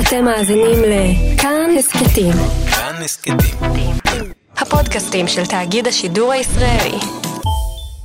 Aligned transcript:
אתם 0.00 0.24
מאזינים 0.24 0.78
לכאן 0.82 1.70
הסכתים. 1.78 2.32
כאן 2.70 3.02
הסכתים. 3.04 3.36
הפודקאסטים 4.56 5.28
של 5.28 5.46
תאגיד 5.46 5.86
השידור 5.86 6.32
הישראלי. 6.32 6.98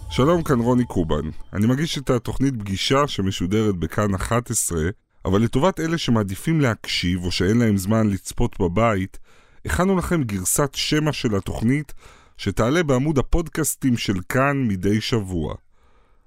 שלום, 0.10 0.44
כאן 0.44 0.60
רוני 0.60 0.86
קובן. 0.86 1.30
אני 1.54 1.68
מגיש 1.68 1.98
את 1.98 2.10
התוכנית 2.10 2.54
פגישה 2.60 3.08
שמשודרת 3.08 3.76
בכאן 3.76 4.16
11, 4.16 4.80
אבל 5.26 5.42
לטובת 5.42 5.80
אלה 5.80 5.98
שמעדיפים 5.98 6.62
להקשיב 6.62 7.26
או 7.26 7.31
שאין 7.31 7.58
להם 7.58 7.78
זמן 7.78 8.10
לצפות 8.10 8.60
בבית, 8.60 9.19
הכנו 9.65 9.97
לכם 9.97 10.23
גרסת 10.23 10.69
שמע 10.76 11.13
של 11.13 11.35
התוכנית 11.35 11.94
שתעלה 12.37 12.83
בעמוד 12.83 13.17
הפודקאסטים 13.17 13.97
של 13.97 14.15
כאן 14.29 14.67
מדי 14.67 15.01
שבוע. 15.01 15.55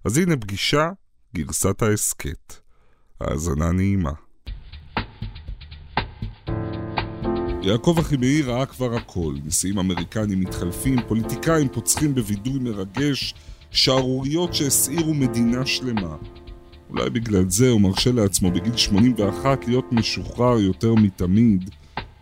אז 0.05 0.19
הנה 0.19 0.37
פגישה, 0.37 0.91
גרסת 1.35 1.83
ההסכת. 1.83 2.55
האזנה 3.21 3.73
נעימה. 3.73 4.24
יעקב 7.67 7.97
אחימאי 7.99 8.43
ראה 8.43 8.67
כבר 8.67 8.95
הכל, 8.95 9.35
נשיאים 9.45 9.79
אמריקנים 9.79 10.41
מתחלפים, 10.41 10.97
פוליטיקאים 11.09 11.69
פוצחים 11.69 12.15
בווידוי 12.15 12.59
מרגש, 12.59 13.35
שערוריות 13.71 14.55
שהסעירו 14.55 15.15
מדינה 15.15 15.67
שלמה. 15.67 16.17
אולי 16.91 17.11
בגלל 17.11 17.51
זה 17.51 17.71
הוא 17.71 17.81
מרשה 17.81 18.13
לעצמו 18.13 18.51
בגיל 18.51 18.77
81 18.77 19.69
להיות 19.69 19.93
משוחרר 19.93 20.59
יותר 20.59 20.95
מתמיד. 20.95 21.71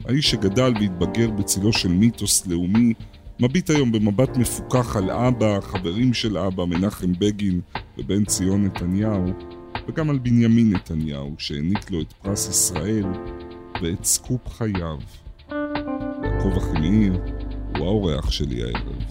האיש 0.05 0.31
שגדל 0.31 0.73
והתבגר 0.81 1.31
בצילו 1.31 1.73
של 1.73 1.89
מיתוס 1.89 2.47
לאומי, 2.47 2.95
מביט 3.41 3.71
היום 3.71 3.93
במבט 3.93 4.37
מפוכח 4.37 4.97
על 4.97 5.11
אבא, 5.11 5.61
חברים 5.61 6.15
של 6.15 6.39
אבא, 6.39 6.65
מנחם 6.65 7.13
בגין 7.19 7.61
ובן 7.99 8.25
ציון 8.25 8.65
נתניהו, 8.65 9.25
וגם 9.89 10.11
על 10.11 10.19
בנימין 10.19 10.73
נתניהו, 10.73 11.35
שהעניק 11.39 11.91
לו 11.91 12.01
את 12.01 12.13
פרס 12.13 12.49
ישראל 12.49 13.07
ואת 13.83 14.05
סקופ 14.05 14.49
חייו. 14.49 14.99
יעקב 16.45 16.57
אחימאיר 16.57 17.13
הוא 17.79 17.87
האורח 17.87 18.31
שלי 18.31 18.63
הערב. 18.63 19.03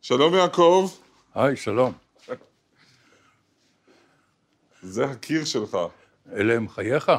שלום 0.00 0.34
יעקב, 0.34 0.90
היי, 1.34 1.56
שלום. 1.56 1.92
זה 4.82 5.04
הקיר 5.04 5.44
שלך. 5.44 5.78
אלה 6.32 6.54
הם 6.54 6.68
חייך? 6.68 7.12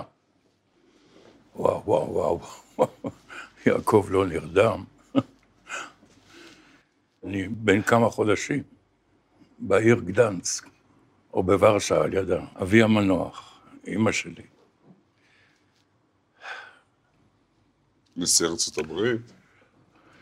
וואו, 1.56 1.84
וואו, 1.86 2.14
וואו. 2.14 2.40
יעקב 3.66 4.08
לא 4.10 4.26
נרדם. 4.26 4.84
אני 7.24 7.48
בן 7.48 7.82
כמה 7.82 8.10
חודשים, 8.10 8.64
בעיר 9.60 10.00
גדנסק, 10.00 10.68
או 11.34 11.44
בוורשה 11.44 12.04
על 12.04 12.14
ידה. 12.14 12.46
אבי 12.62 12.84
המנוח, 12.84 13.51
אימא 13.88 14.12
שלי. 14.12 14.44
נשיא 18.18 18.46
ארצות 18.46 18.78
הברית. 18.78 19.22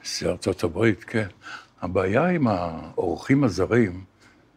נשיא 0.03 0.27
ארצות 0.27 0.63
הברית, 0.63 1.03
כן. 1.03 1.27
הבעיה 1.81 2.27
עם 2.27 2.47
האורחים 2.47 3.43
הזרים, 3.43 4.03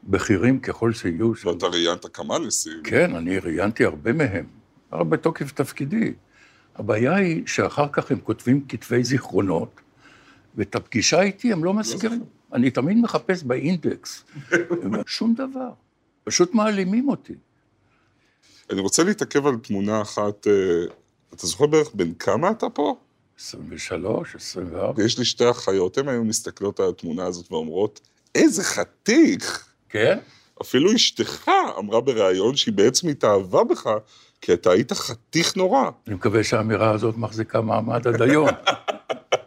בכירים 0.05 0.61
ככל 0.61 0.93
שיהיו. 0.93 1.33
ואתה 1.45 1.67
ראיינת 1.67 2.07
כמה 2.17 2.39
נשיאים. 2.39 2.83
כן, 2.85 3.15
אני 3.17 3.39
ראיינתי 3.39 3.85
הרבה 3.85 4.13
מהם, 4.13 4.47
אבל 4.93 5.05
בתוקף 5.05 5.53
תפקידי. 5.53 6.13
הבעיה 6.75 7.15
היא 7.15 7.47
שאחר 7.47 7.89
כך 7.93 8.11
הם 8.11 8.21
כותבים 8.21 8.67
כתבי 8.69 9.05
זיכרונות, 9.05 9.81
ואת 10.55 10.75
הפגישה 10.75 11.23
איתי 11.23 11.53
הם 11.53 11.65
לא 11.65 11.75
מזכירים. 11.75 12.25
אני 12.53 12.71
תמיד 12.71 12.97
מחפש 12.97 13.43
באינדקס, 13.43 14.25
שום 15.07 15.35
דבר. 15.35 15.71
פשוט 16.25 16.55
מעלימים 16.55 17.09
אותי. 17.09 17.35
אני 18.73 18.81
רוצה 18.81 19.05
להתעכב 19.05 19.47
על 19.47 19.57
תמונה 19.57 20.03
אחת, 20.03 20.47
אה, 20.47 20.53
אתה 21.35 21.47
זוכר 21.47 21.67
בערך 21.67 21.91
בן 21.95 22.15
כמה 22.15 22.51
אתה 22.51 22.69
פה? 22.69 22.97
23, 23.39 24.35
24. 24.35 25.05
יש 25.05 25.19
לי 25.19 25.25
שתי 25.25 25.51
אחיות, 25.51 25.99
הן 25.99 26.09
היו 26.09 26.25
מסתכלות 26.25 26.81
על 26.81 26.89
התמונה 26.89 27.25
הזאת 27.25 27.53
ואומרות, 27.53 28.01
איזה 28.35 28.65
חתיך! 28.65 29.69
כן? 29.89 30.19
אפילו 30.63 30.95
אשתך 30.95 31.51
אמרה 31.79 32.01
בריאיון 32.01 32.57
שהיא 32.57 32.75
בעצם 32.75 33.09
התאהבה 33.09 33.65
בך, 33.65 33.91
כי 34.41 34.53
אתה 34.53 34.71
היית 34.71 34.93
חתיך 34.93 35.57
נורא. 35.57 35.91
אני 36.07 36.15
מקווה 36.15 36.45
שהאמירה 36.45 36.91
הזאת 36.91 37.17
מחזיקה 37.17 37.61
מעמד 37.61 38.07
עד 38.07 38.23
היום. 38.23 38.49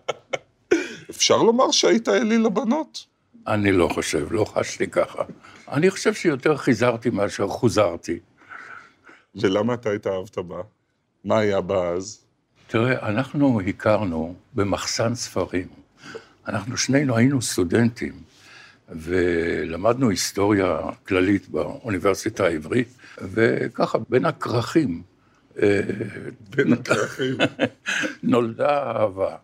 אפשר 1.09 1.38
לומר 1.38 1.72
שהיית 1.72 2.09
אליל 2.09 2.46
לבנות? 2.46 3.06
אני 3.47 3.72
לא 3.72 3.90
חושב, 3.94 4.28
לא 4.31 4.46
חשתי 4.46 4.88
ככה. 4.88 5.24
אני 5.72 5.90
חושב 5.90 6.14
שיותר 6.14 6.58
חיזרתי 6.58 7.09
מאשר 7.09 7.47
חוזרתי. 7.47 8.19
ולמה 9.35 9.73
אתה 9.73 9.91
התאהבת 9.91 10.38
בה? 10.38 10.62
מה 11.23 11.40
היה 11.40 11.62
בה 11.62 11.90
אז? 11.90 12.19
תראה, 12.68 13.09
אנחנו 13.09 13.62
הכרנו 13.62 14.35
במחסן 14.53 15.16
ספרים. 15.16 15.68
אנחנו 16.47 16.78
שנינו 16.78 17.18
היינו 17.18 17.41
סטודנטים, 17.41 18.13
ולמדנו 18.90 20.09
היסטוריה 20.09 20.79
כללית 21.07 21.50
באוניברסיטה 21.50 22.46
העברית, 22.46 22.88
וככה, 23.22 23.97
בין 24.09 24.25
הכרכים. 24.25 25.01
אה, 25.62 25.81
בין 26.50 26.73
הכרכים. 26.73 27.38
נולדה 28.23 28.78
אהבה. 28.78 29.35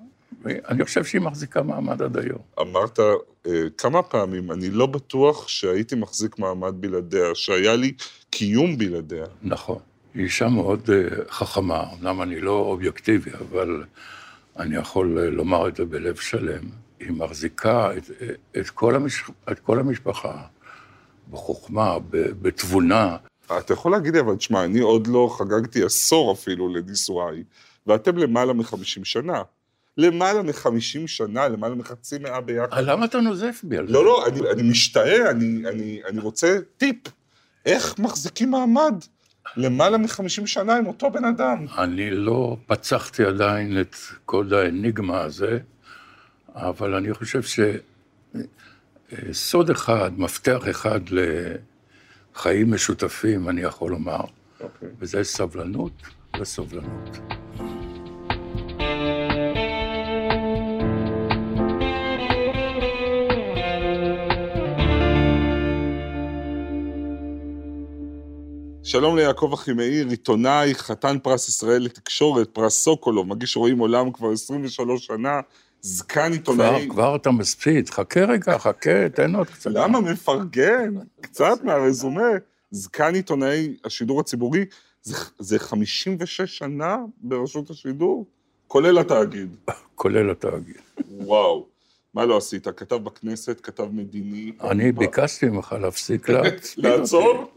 אני 0.46 0.85
חושב 0.85 1.03
שהיא 1.03 1.22
מחזיקה 1.22 1.63
מעמד 1.63 2.02
עד 2.02 2.18
היום. 2.18 2.40
אמרת 2.59 3.00
אה, 3.00 3.52
כמה 3.78 4.03
פעמים, 4.03 4.52
אני 4.52 4.69
לא 4.69 4.85
בטוח 4.85 5.47
שהייתי 5.47 5.96
מחזיק 5.96 6.40
מעמד 6.40 6.73
בלעדיה, 6.79 7.35
שהיה 7.35 7.75
לי 7.75 7.94
קיום 8.31 8.78
בלעדיה. 8.78 9.25
נכון. 9.44 9.80
היא 10.14 10.24
אישה 10.24 10.47
מאוד 10.47 10.90
אה, 10.90 11.25
חכמה, 11.30 11.84
אמנם 11.94 12.22
אני 12.22 12.40
לא 12.40 12.52
אובייקטיבי, 12.52 13.31
אבל 13.34 13.84
אני 14.59 14.75
יכול 14.75 15.19
אה, 15.19 15.30
לומר 15.30 15.68
את 15.68 15.75
זה 15.75 15.86
בלב 15.86 16.16
שלם. 16.16 16.64
היא 17.00 17.12
מחזיקה 17.12 17.97
את, 17.97 18.12
את, 18.58 18.70
כל, 18.70 18.96
המש, 18.96 19.24
את 19.52 19.59
כל 19.59 19.80
המשפחה 19.80 20.41
בחוכמה, 21.31 21.97
בתבונה. 22.41 23.18
אתה 23.58 23.74
יכול 23.74 23.91
להגיד 23.91 24.14
לי, 24.14 24.20
אבל 24.20 24.36
תשמע, 24.36 24.64
אני 24.66 24.80
עוד 24.80 25.08
לא 25.08 25.36
חגגתי 25.38 25.84
עשור 25.84 26.31
אפילו 26.31 26.74
לנישואיי, 26.74 27.44
ואתם 27.88 28.18
למעלה 28.18 28.53
מחמישים 28.53 29.06
שנה. 29.06 29.41
למעלה 29.97 30.41
מחמישים 30.41 31.08
שנה, 31.08 31.47
למעלה 31.47 31.75
מחצי 31.75 32.18
מאה 32.18 32.41
ביחד. 32.41 32.74
אה, 32.74 32.81
למה 32.81 33.06
אתה 33.06 33.22
נוזף 33.22 33.62
בי 33.64 33.78
על 33.78 33.88
זה? 33.88 33.94
לא, 33.94 34.06
לא, 34.06 34.28
אני, 34.28 34.40
אני 34.52 34.64
משתאה, 34.64 35.31
אני, 35.31 35.70
אני, 35.70 36.02
אני 36.08 36.20
רוצה 36.20 36.58
טיפ. 36.78 36.97
איך 37.66 38.00
מחזיקים 38.00 38.52
מעמד 38.52 38.94
למעלה 39.58 39.98
מחמישים 39.98 40.48
שנה 40.48 40.76
עם 40.76 40.88
אותו 40.88 41.12
בן 41.12 41.26
אדם? 41.26 41.66
אני 41.78 42.12
לא 42.12 42.58
פצחתי 42.68 43.24
עדיין 43.24 43.82
את 43.82 43.96
קוד 44.26 44.54
האניגמה 44.54 45.22
הזה, 45.22 45.60
אבל 46.56 46.96
אני 46.96 47.14
חושב 47.14 47.42
שסוד 49.32 49.70
אחד, 49.70 50.12
מפתח 50.18 50.70
אחד 50.70 51.00
לחיים 52.36 52.74
משותפים, 52.74 53.50
אני 53.50 53.62
יכול 53.62 53.92
לומר, 53.92 54.22
אוקיי. 54.62 54.90
וזה 55.00 55.24
סבלנות 55.24 55.94
וסובלנות. 56.40 57.41
שלום 68.91 69.18
ליעקב 69.18 69.52
אחימאיר, 69.53 70.07
עיתונאי, 70.07 70.75
חתן 70.75 71.18
פרס 71.24 71.50
ישראל 71.50 71.81
לתקשורת, 71.81 72.50
פרס 72.53 72.84
סוקולוב, 72.84 73.28
מגיש 73.28 73.57
רואים 73.57 73.79
עולם 73.79 74.12
כבר 74.12 74.31
23 74.31 75.06
שנה, 75.06 75.40
זקן 75.81 76.22
כבר, 76.22 76.31
עיתונאי. 76.31 76.88
כבר 76.90 77.16
אתה 77.16 77.31
מספיד, 77.31 77.90
חכה 77.90 78.19
רגע, 78.19 78.57
חכה, 78.57 79.09
תן 79.09 79.35
עוד 79.35 79.47
קצת. 79.47 79.72
למה 79.74 80.02
מפרגן? 80.02 80.94
קצת 81.22 81.63
מהרזומה. 81.63 82.29
זקן 82.72 83.16
עיתונאי 83.16 83.76
השידור 83.85 84.20
הציבורי, 84.20 84.66
זה, 85.03 85.16
זה 85.40 85.59
56 85.59 86.41
שנה 86.41 86.97
ברשות 87.17 87.70
השידור, 87.70 88.26
כולל 88.67 88.97
התאגיד. 88.97 89.55
כולל 89.96 90.32
התאגיד. 90.32 90.78
וואו. 91.09 91.66
מה 92.14 92.26
לא 92.26 92.37
עשית? 92.37 92.67
כתב 92.67 92.96
בכנסת, 92.96 93.59
כתב 93.64 93.87
מדיני. 93.91 94.52
אני 94.61 94.91
ביקשתי 94.91 95.46
ממך 95.46 95.76
להפסיק 95.82 96.29
להצפיד 96.29 96.85
אותי. 96.85 96.97
לעצור? 96.99 97.53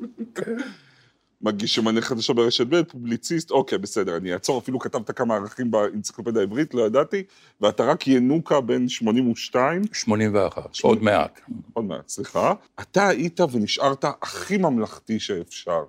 מגיש 1.44 1.74
שמנה 1.74 2.00
חדשה 2.00 2.32
ברשת 2.32 2.66
ב', 2.66 2.82
פובליציסט, 2.82 3.50
אוקיי, 3.50 3.78
בסדר, 3.78 4.16
אני 4.16 4.32
אעצור, 4.32 4.58
אפילו 4.58 4.78
כתבת 4.78 5.10
כמה 5.10 5.34
ערכים 5.34 5.70
באנציקלופדיה 5.70 6.40
העברית, 6.40 6.74
לא 6.74 6.86
ידעתי, 6.86 7.22
ואתה 7.60 7.84
רק 7.84 8.08
ינוקה 8.08 8.60
בן 8.60 8.88
82, 8.88 9.82
81, 9.92 10.76
עוד 10.82 11.02
מעט. 11.02 11.40
עוד 11.72 11.84
מעט, 11.84 12.08
סליחה, 12.08 12.54
אתה 12.80 13.08
היית 13.08 13.40
ונשארת 13.52 14.04
הכי 14.22 14.56
ממלכתי 14.56 15.20
שאפשר. 15.20 15.84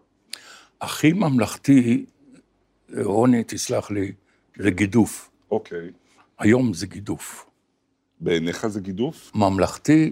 הכי 0.82 1.14
ממלכתי, 1.14 2.06
רוני, 3.04 3.44
תסלח 3.48 3.92
לי, 3.92 4.12
זה 4.60 4.72
גידוף. 4.72 5.30
אוקיי. 5.52 5.92
היום 6.40 6.74
זה 6.74 6.88
גידוף. 6.88 7.46
בעיניך 8.20 8.68
זה 8.68 8.80
גידוף? 8.82 9.32
ממלכתי 9.36 10.12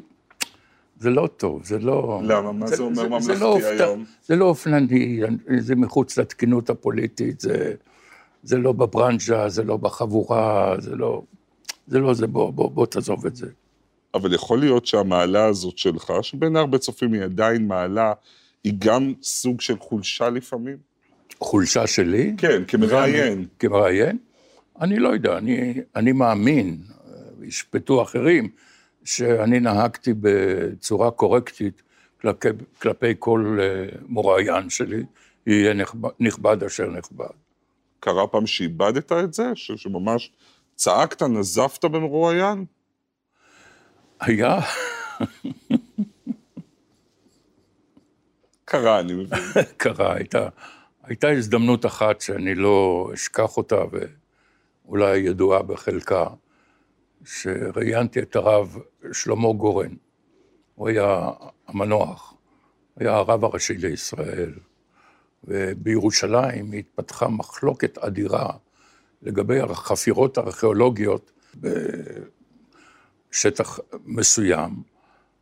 זה 1.03 1.09
לא 1.09 1.29
טוב, 1.37 1.63
זה 1.65 1.79
לא... 1.79 2.21
למה? 2.23 2.51
מה 2.51 2.67
זה 2.67 2.83
אומר 2.83 3.07
ממלכתי 3.07 3.39
לא 3.39 3.45
אופת- 3.45 3.79
היום? 3.79 4.05
זה 4.25 4.35
לא 4.35 4.45
אופנני, 4.45 5.19
זה 5.57 5.75
מחוץ 5.75 6.17
לתקינות 6.17 6.69
הפוליטית, 6.69 7.39
זה, 7.39 7.73
זה 8.43 8.57
לא 8.57 8.71
בברנז'ה, 8.71 9.49
זה 9.49 9.63
לא 9.63 9.77
בחבורה, 9.77 10.75
זה 10.79 10.95
לא... 10.95 11.21
זה 11.87 11.99
לא 11.99 12.13
זה, 12.13 12.27
בוא, 12.27 12.53
בוא, 12.53 12.71
בוא 12.71 12.85
תעזוב 12.85 13.25
את 13.25 13.35
זה. 13.35 13.47
אבל 14.13 14.33
יכול 14.33 14.59
להיות 14.59 14.85
שהמעלה 14.85 15.45
הזאת 15.45 15.77
שלך, 15.77 16.13
שבין 16.21 16.55
הרבה 16.55 16.77
צופים 16.77 17.13
היא 17.13 17.21
עדיין 17.21 17.67
מעלה, 17.67 18.13
היא 18.63 18.73
גם 18.77 19.13
סוג 19.23 19.61
של 19.61 19.75
חולשה 19.79 20.29
לפעמים? 20.29 20.77
חולשה 21.39 21.87
שלי? 21.87 22.33
כן, 22.37 22.63
כמראיין. 22.67 23.45
כמראיין? 23.59 24.17
אני 24.81 24.99
לא 24.99 25.09
יודע, 25.09 25.37
אני, 25.37 25.73
אני 25.95 26.11
מאמין, 26.11 26.77
אה, 27.07 27.13
ישפטו 27.47 28.01
אחרים, 28.01 28.49
שאני 29.05 29.59
נהגתי 29.59 30.13
בצורה 30.21 31.11
קורקטית 31.11 31.81
כלפי, 32.21 32.47
כלפי 32.81 33.13
כל 33.19 33.57
אה, 33.61 33.85
מוראיין 34.07 34.69
שלי, 34.69 35.03
יהיה 35.47 35.73
נכבד, 35.73 36.09
נכבד 36.19 36.63
אשר 36.63 36.87
נכבד. 36.89 37.25
קרה 37.99 38.27
פעם 38.27 38.47
שאיבדת 38.47 39.11
את 39.11 39.33
זה? 39.33 39.51
ש- 39.55 39.71
שממש 39.71 40.31
צעקת, 40.75 41.23
נזפת 41.23 41.85
במרואיין? 41.85 42.65
היה, 44.19 44.59
קרה, 48.65 48.99
אני 48.99 49.13
מבין. 49.13 49.39
קרה, 49.77 50.13
הייתה, 50.15 50.49
הייתה 51.03 51.29
הזדמנות 51.29 51.85
אחת 51.85 52.21
שאני 52.21 52.55
לא 52.55 53.09
אשכח 53.13 53.57
אותה, 53.57 53.81
ואולי 54.85 55.17
ידועה 55.17 55.61
בחלקה, 55.61 56.27
שראיינתי 57.25 58.19
את 58.19 58.35
הרב 58.35 58.77
שלמה 59.11 59.53
גורן. 59.53 59.95
הוא 60.75 60.89
היה 60.89 61.31
המנוח, 61.67 62.33
היה 62.97 63.15
הרב 63.15 63.45
הראשי 63.45 63.73
לישראל, 63.73 64.53
ובירושלים 65.43 66.71
התפתחה 66.71 67.27
מחלוקת 67.27 67.97
אדירה 67.97 68.49
לגבי 69.21 69.59
החפירות 69.59 70.37
הארכיאולוגיות 70.37 71.31
בשטח 73.29 73.79
מסוים, 74.05 74.83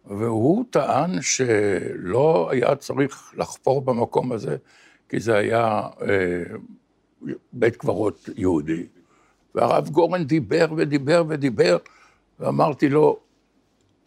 והוא 0.05 0.65
טען 0.69 1.21
שלא 1.21 2.49
היה 2.51 2.75
צריך 2.75 3.33
לחפור 3.37 3.81
במקום 3.81 4.31
הזה, 4.31 4.57
כי 5.09 5.19
זה 5.19 5.35
היה 5.35 5.81
אה, 6.01 6.43
בית 7.53 7.75
קברות 7.75 8.29
יהודי. 8.35 8.87
והרב 9.55 9.89
גורן 9.89 10.23
דיבר 10.23 10.65
ודיבר 10.77 11.23
ודיבר, 11.27 11.77
ואמרתי 12.39 12.89
לו, 12.89 13.19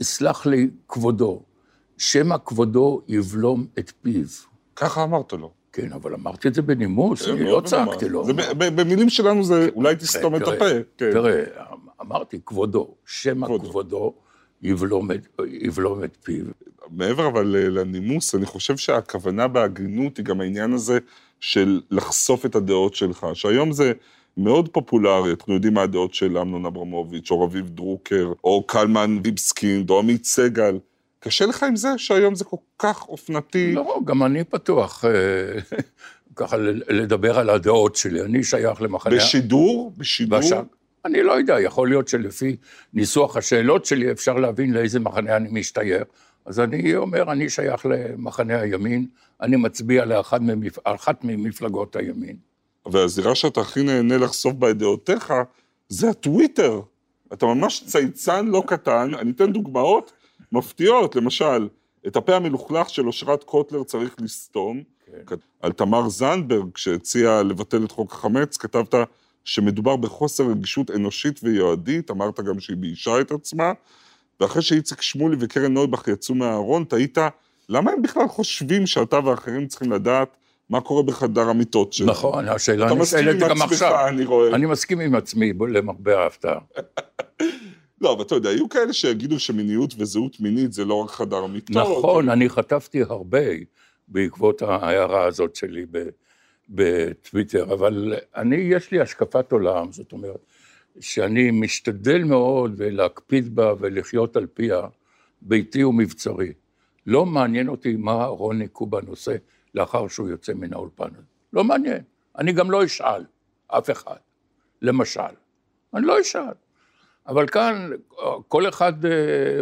סלח 0.02 0.46
לי 0.46 0.70
כבודו, 0.88 1.42
שמא 1.98 2.36
כבודו 2.44 3.00
יבלום 3.08 3.66
את 3.78 3.92
פיו. 4.02 4.24
ככה 4.76 5.02
אמרת 5.04 5.32
לו. 5.32 5.50
כן, 5.72 5.92
אבל 5.92 6.14
אמרתי 6.14 6.48
את 6.48 6.54
זה 6.54 6.62
בנימוס, 6.62 7.28
אני 7.28 7.44
לא 7.44 7.62
צעקתי. 7.64 8.08
לו. 8.08 8.24
במילים 8.56 9.10
שלנו 9.10 9.44
זה 9.44 9.68
אולי 9.74 9.96
תסתום 9.96 10.36
את 10.36 10.42
תראה, 10.42 10.54
הפה. 10.56 10.64
כן. 10.98 11.10
תראה, 11.12 11.44
אמרתי, 12.00 12.38
כבודו, 12.46 12.94
שמא 13.06 13.46
כבודו. 13.46 13.68
כבודו 13.70 14.14
יבלום 14.62 15.10
את- 15.12 15.26
יבלום 15.48 16.04
את 16.04 16.16
פיו. 16.22 16.44
מעבר 16.90 17.26
אבל 17.28 17.56
אה, 17.56 17.68
לנימוס, 17.68 18.34
אני 18.34 18.46
חושב 18.46 18.76
שהכוונה 18.76 19.48
בהגינות 19.48 20.16
היא 20.16 20.24
גם 20.24 20.40
העניין 20.40 20.72
הזה 20.72 20.98
של 21.40 21.80
לחשוף 21.90 22.46
את 22.46 22.54
הדעות 22.54 22.94
שלך, 22.94 23.26
שהיום 23.34 23.72
זה 23.72 23.92
מאוד 24.36 24.68
פופולרי, 24.68 25.30
אנחנו 25.30 25.54
יודעים 25.54 25.74
מה 25.74 25.82
הדעות 25.82 26.14
של 26.14 26.38
אמנון 26.38 26.66
אברמוביץ', 26.66 27.30
או 27.30 27.40
רביב 27.40 27.68
דרוקר, 27.68 28.32
או 28.44 28.64
קלמן 28.66 29.18
ויבסקינד, 29.24 29.90
או 29.90 29.98
עמית 29.98 30.24
סגל. 30.24 30.78
קשה 31.20 31.46
לך 31.46 31.62
עם 31.62 31.76
זה 31.76 31.88
שהיום 31.96 32.34
זה 32.34 32.44
כל 32.44 32.56
כך 32.78 33.08
אופנתי? 33.08 33.72
לא, 33.74 34.00
גם 34.04 34.22
אני 34.22 34.44
פתוח 34.44 35.04
אה, 35.04 35.10
ככה 36.36 36.56
לדבר 36.88 37.38
על 37.38 37.50
הדעות 37.50 37.96
שלי. 37.96 38.22
אני 38.22 38.44
שייך 38.44 38.82
למחנה... 38.82 39.16
בשידור? 39.16 39.92
בשידור? 39.96 40.38
בשק. 40.38 40.64
אני 41.04 41.22
לא 41.22 41.32
יודע, 41.32 41.60
יכול 41.60 41.88
להיות 41.88 42.08
שלפי 42.08 42.56
ניסוח 42.94 43.36
השאלות 43.36 43.84
שלי 43.84 44.10
אפשר 44.10 44.34
להבין 44.34 44.72
לאיזה 44.72 45.00
מחנה 45.00 45.36
אני 45.36 45.48
משתייך. 45.52 46.02
אז 46.46 46.60
אני 46.60 46.96
אומר, 46.96 47.32
אני 47.32 47.48
שייך 47.48 47.86
למחנה 47.86 48.60
הימין, 48.60 49.06
אני 49.40 49.56
מצביע 49.56 50.04
לאחת 50.04 50.40
ממפ... 50.40 50.78
ממפלגות 51.22 51.96
הימין. 51.96 52.36
והזירה 52.92 53.34
שאתה 53.34 53.60
הכי 53.60 53.82
נהנה 53.82 54.18
לחשוף 54.18 54.52
בה 54.52 54.70
את 54.70 54.78
דעותיך, 54.78 55.32
זה 55.88 56.10
הטוויטר. 56.10 56.80
אתה 57.32 57.46
ממש 57.46 57.84
צייצן 57.86 58.46
לא 58.46 58.62
קטן, 58.66 59.14
אני 59.14 59.30
אתן 59.30 59.52
דוגמאות 59.52 60.12
מפתיעות, 60.52 61.16
למשל, 61.16 61.68
את 62.06 62.16
הפה 62.16 62.36
המלוכלך 62.36 62.90
של 62.90 63.06
אושרת 63.06 63.44
קוטלר 63.44 63.84
צריך 63.84 64.16
לסתום. 64.20 64.82
כן. 65.26 65.36
על 65.60 65.72
תמר 65.72 66.08
זנדברג, 66.08 66.76
שהציעה 66.76 67.42
לבטל 67.42 67.84
את 67.84 67.92
חוק 67.92 68.12
החמץ, 68.12 68.56
כתבת 68.56 68.94
שמדובר 69.44 69.96
בחוסר 69.96 70.46
רגישות 70.46 70.90
אנושית 70.90 71.40
ויועדית, 71.42 72.10
אמרת 72.10 72.40
גם 72.40 72.60
שהיא 72.60 72.76
ביישה 72.76 73.20
את 73.20 73.32
עצמה, 73.32 73.72
ואחרי 74.40 74.62
שאיציק 74.62 75.02
שמולי 75.02 75.36
וקרן 75.40 75.74
נויבך 75.74 76.08
יצאו 76.08 76.34
מהארון, 76.34 76.84
תהית, 76.84 77.18
למה 77.68 77.90
הם 77.90 78.02
בכלל 78.02 78.28
חושבים 78.28 78.86
שאתה 78.86 79.18
ואחרים 79.24 79.66
צריכים 79.66 79.92
לדעת 79.92 80.36
מה 80.70 80.80
קורה 80.80 81.02
בחדר 81.02 81.48
המיטות 81.48 81.92
שלהם? 81.92 82.10
נכון, 82.10 82.48
השאלה 82.48 82.94
נשאלת 82.94 83.38
גם 83.38 83.62
עכשיו. 83.62 84.08
אני 84.08 84.24
רואה. 84.24 84.54
אני 84.54 84.66
מסכים 84.66 85.00
עם 85.00 85.14
עצמי, 85.14 85.52
למרבה 85.68 86.22
ההפתעה. 86.22 86.58
לא, 88.00 88.12
אבל 88.12 88.22
אתה 88.22 88.34
יודע, 88.34 88.50
היו 88.50 88.68
כאלה 88.68 88.92
שיגידו 88.92 89.38
שמיניות 89.38 89.94
וזהות 89.98 90.40
מינית 90.40 90.72
זה 90.72 90.84
לא 90.84 90.94
רק 90.94 91.10
חדר 91.10 91.36
המיטות. 91.36 91.76
נכון, 91.76 92.28
אני 92.28 92.48
חטפתי 92.48 93.02
הרבה 93.02 93.38
בעקבות 94.08 94.62
ההערה 94.62 95.24
הזאת 95.24 95.56
שלי 95.56 95.86
בטוויטר, 96.68 97.74
אבל 97.74 98.14
אני, 98.36 98.56
יש 98.56 98.90
לי 98.90 99.00
השקפת 99.00 99.52
עולם, 99.52 99.92
זאת 99.92 100.12
אומרת, 100.12 100.46
שאני 101.00 101.50
משתדל 101.50 102.24
מאוד 102.24 102.82
להקפיד 102.82 103.54
בה 103.54 103.74
ולחיות 103.78 104.36
על 104.36 104.46
פיה, 104.54 104.80
ביתי 105.42 105.84
ומבצרי. 105.84 106.52
לא 107.06 107.26
מעניין 107.26 107.68
אותי 107.68 107.96
מה 107.96 108.24
רוני 108.24 108.68
קובן 108.68 109.06
עושה 109.06 109.36
לאחר 109.74 110.08
שהוא 110.08 110.28
יוצא 110.28 110.52
מן 110.54 110.72
האולפן 110.72 111.08
הזה. 111.12 111.26
לא 111.52 111.64
מעניין. 111.64 112.02
אני 112.38 112.52
גם 112.52 112.70
לא 112.70 112.84
אשאל 112.84 113.24
אף 113.68 113.90
אחד, 113.90 114.16
למשל. 114.82 115.20
אני 115.94 116.06
לא 116.06 116.20
אשאל. 116.20 116.52
אבל 117.28 117.48
כאן 117.48 117.90
כל 118.48 118.68
אחד 118.68 119.04
אה, 119.06 119.10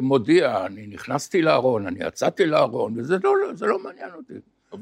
מודיע, 0.00 0.67
אני 0.67 0.87
נכנסתי 0.87 1.43
לארון, 1.43 1.87
אני 1.87 1.99
יצאתי 2.06 2.47
לארון, 2.47 2.94
וזה 3.00 3.17
לא, 3.25 3.31
זה 3.55 3.67
לא 3.67 3.79
מעניין 3.79 4.11
אותי. 4.17 4.35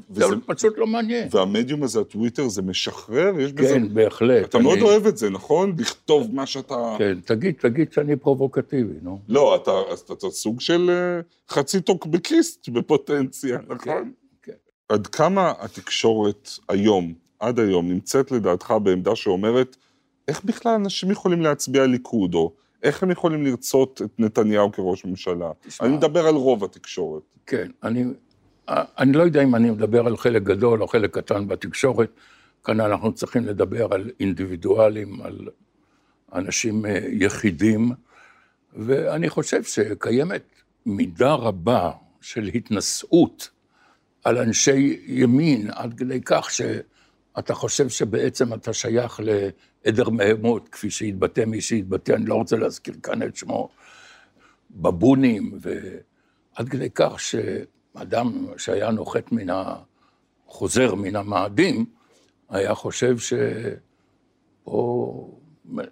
זה 0.09 0.25
וזה, 0.27 0.35
פשוט 0.45 0.77
לא 0.77 0.87
מעניין. 0.87 1.27
והמדיום 1.31 1.83
הזה, 1.83 1.99
הטוויטר, 2.01 2.47
זה 2.47 2.61
משחרר? 2.61 3.39
יש 3.39 3.53
בזה... 3.53 3.73
כן, 3.73 3.93
בהחלט. 3.93 4.45
אתה 4.49 4.59
מאוד 4.59 4.77
אני- 4.77 4.87
אוהב 4.87 5.05
את 5.07 5.17
זה, 5.17 5.29
נכון? 5.29 5.75
לכתוב 5.79 6.35
מה 6.35 6.45
שאתה... 6.45 6.95
כן, 6.97 7.19
תגיד, 7.25 7.55
תגיד 7.59 7.93
שאני 7.93 8.15
פרובוקטיבי, 8.15 8.93
נו. 9.01 9.19
לא, 9.29 9.55
אתה, 9.55 9.71
אתה, 9.93 10.13
אתה 10.13 10.29
סוג 10.29 10.61
של 10.61 10.89
אה, 10.89 11.21
חצי 11.55 11.81
טוקבקיסט 11.81 12.69
בפוטנציה, 12.69 13.57
נכון? 13.63 13.77
כן. 13.79 14.09
עד 14.91 15.07
כמה 15.07 15.53
התקשורת 15.59 16.49
היום, 16.69 17.13
עד 17.39 17.59
היום, 17.59 17.89
נמצאת 17.89 18.31
לדעתך 18.31 18.73
בעמדה 18.83 19.15
שאומרת, 19.15 19.77
איך 20.27 20.43
בכלל 20.43 20.73
אנשים 20.73 21.11
יכולים 21.11 21.41
להצביע 21.41 21.85
ליכוד, 21.85 22.33
או 22.33 22.53
איך 22.83 23.03
הם 23.03 23.11
יכולים 23.11 23.45
לרצות 23.45 24.01
את 24.01 24.19
נתניהו 24.19 24.71
כראש 24.71 25.05
ממשלה? 25.05 25.51
תשמע. 25.61 25.87
אני 25.87 25.97
מדבר 25.97 26.27
על 26.27 26.35
רוב 26.35 26.63
התקשורת. 26.63 27.21
כן, 27.45 27.71
אני, 27.83 28.05
אני 28.69 29.13
לא 29.13 29.23
יודע 29.23 29.43
אם 29.43 29.55
אני 29.55 29.69
מדבר 29.69 30.07
על 30.07 30.17
חלק 30.17 30.43
גדול 30.43 30.81
או 30.81 30.87
חלק 30.87 31.17
קטן 31.17 31.47
בתקשורת, 31.47 32.09
כאן 32.63 32.79
אנחנו 32.79 33.13
צריכים 33.13 33.45
לדבר 33.45 33.93
על 33.93 34.09
אינדיבידואלים, 34.19 35.21
על 35.21 35.47
אנשים 36.33 36.85
אה, 36.85 36.99
יחידים, 37.11 37.91
ואני 38.73 39.29
חושב 39.29 39.63
שקיימת 39.63 40.43
מידה 40.85 41.33
רבה 41.33 41.91
של 42.21 42.49
התנשאות 42.53 43.49
על 44.23 44.37
אנשי 44.37 45.03
ימין, 45.07 45.71
עד 45.71 45.93
כדי 45.93 46.21
כך 46.25 46.49
שאתה 46.51 47.53
חושב 47.53 47.89
שבעצם 47.89 48.53
אתה 48.53 48.73
שייך 48.73 49.19
לעדר 49.23 50.09
מהמות, 50.09 50.69
כפי 50.69 50.89
שהתבטא 50.89 51.45
מי 51.45 51.61
שהתבטא, 51.61 52.11
אני 52.11 52.25
לא 52.25 52.35
רוצה 52.35 52.57
להזכיר 52.57 52.93
כאן 53.03 53.23
את 53.23 53.35
שמו, 53.35 53.69
בבונים, 54.71 55.59
ועד 55.61 56.69
כדי 56.69 56.89
כך 56.95 57.19
שאדם 57.19 58.45
שהיה 58.57 58.91
נוחת 58.91 59.31
מן 59.31 59.49
ה... 59.49 59.75
חוזר 60.51 60.95
מן 60.95 61.15
המאדים, 61.15 61.85
היה 62.49 62.75
חושב 62.75 63.15
שפה 63.17 64.71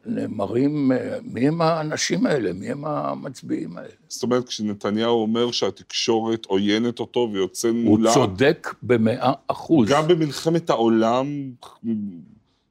נאמרים, 0.06 0.92
מי 1.24 1.48
הם 1.48 1.62
האנשים 1.62 2.26
האלה, 2.26 2.54
מי 2.54 2.70
הם 2.72 2.86
המצביעים 2.86 3.78
האלה. 3.78 3.90
זאת 4.08 4.24
אומרת, 4.24 4.48
כשנתניהו 4.48 5.22
אומר 5.22 5.52
שהתקשורת 5.52 6.46
עוינת 6.46 7.00
אותו 7.00 7.30
ויוצא 7.34 7.68
הוא 7.68 7.78
מולה, 7.78 8.14
צודק 8.14 8.74
במאה 8.84 9.34
אחוז. 9.48 9.90
גם 9.90 10.08
במלחמת 10.08 10.70
העולם 10.70 11.52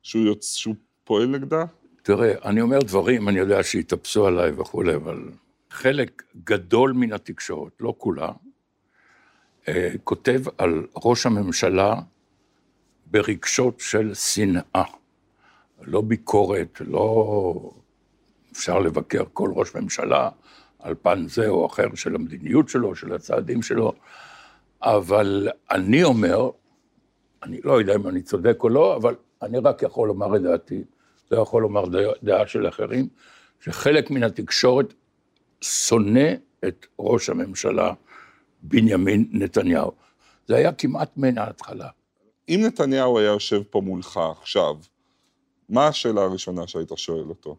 שהוא, 0.02 0.22
יוצ... 0.22 0.54
שהוא 0.54 0.74
פועל 1.04 1.26
נגדה? 1.26 1.64
תראה, 2.02 2.32
אני 2.44 2.60
אומר 2.60 2.78
דברים, 2.78 3.28
אני 3.28 3.38
יודע 3.38 3.62
שיתאפסו 3.62 4.26
עליי 4.26 4.50
וכולי, 4.50 4.94
אבל 4.94 5.22
חלק 5.70 6.22
גדול 6.44 6.92
מן 6.92 7.12
התקשורת, 7.12 7.72
לא 7.80 7.94
כולה, 7.98 8.28
אה, 9.68 9.90
כותב 10.04 10.40
על 10.58 10.86
ראש 11.04 11.26
הממשלה 11.26 11.94
ברגשות 13.06 13.80
של 13.80 14.14
שנאה. 14.14 14.84
לא 15.82 16.00
ביקורת, 16.00 16.80
לא 16.86 17.70
אפשר 18.52 18.78
לבקר 18.78 19.24
כל 19.32 19.50
ראש 19.54 19.74
ממשלה 19.74 20.28
על 20.78 20.94
פן 21.02 21.26
זה 21.28 21.48
או 21.48 21.66
אחר 21.66 21.94
של 21.94 22.14
המדיניות 22.14 22.68
שלו, 22.68 22.94
של 22.94 23.12
הצעדים 23.12 23.62
שלו, 23.62 23.92
אבל 24.82 25.48
אני 25.70 26.04
אומר, 26.04 26.50
אני 27.42 27.60
לא 27.64 27.80
יודע 27.80 27.94
אם 27.94 28.08
אני 28.08 28.22
צודק 28.22 28.58
או 28.62 28.68
לא, 28.68 28.96
אבל 28.96 29.14
אני 29.42 29.58
רק 29.58 29.82
יכול 29.82 30.08
לומר 30.08 30.36
את 30.36 30.42
דעתי, 30.42 30.84
לא 31.30 31.42
יכול 31.42 31.62
לומר 31.62 31.84
דעה 32.22 32.46
של 32.46 32.68
אחרים, 32.68 33.08
שחלק 33.60 34.10
מן 34.10 34.22
התקשורת 34.22 34.94
שונא 35.60 36.34
את 36.68 36.86
ראש 36.98 37.30
הממשלה 37.30 37.92
בנימין 38.62 39.28
נתניהו. 39.32 39.92
זה 40.46 40.56
היה 40.56 40.72
כמעט 40.72 41.10
מן 41.16 41.38
ההתחלה. 41.38 41.88
אם 42.48 42.60
נתניהו 42.66 43.18
היה 43.18 43.26
יושב 43.26 43.62
פה 43.70 43.80
מולך 43.80 44.20
עכשיו, 44.40 44.76
מה 45.68 45.86
השאלה 45.88 46.20
הראשונה 46.20 46.66
שהיית 46.66 46.92
שואל 46.96 47.28
אותו? 47.28 47.56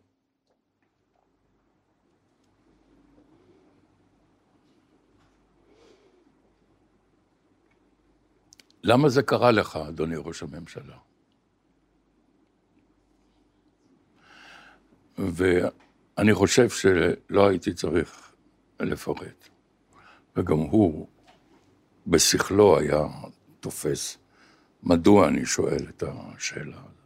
למה 8.83 9.09
זה 9.09 9.23
קרה 9.23 9.51
לך, 9.51 9.75
אדוני 9.75 10.15
ראש 10.17 10.43
הממשלה? 10.43 10.97
ואני 15.17 16.33
חושב 16.33 16.69
שלא 16.69 17.47
הייתי 17.47 17.73
צריך 17.73 18.33
לפרט. 18.79 19.49
וגם 20.35 20.57
הוא, 20.57 21.07
בשכלו 22.07 22.79
היה 22.79 23.07
תופס 23.59 24.17
מדוע 24.83 25.27
אני 25.27 25.45
שואל 25.45 25.85
את 25.89 26.03
השאלה 26.07 26.77
הזאת. 26.77 26.98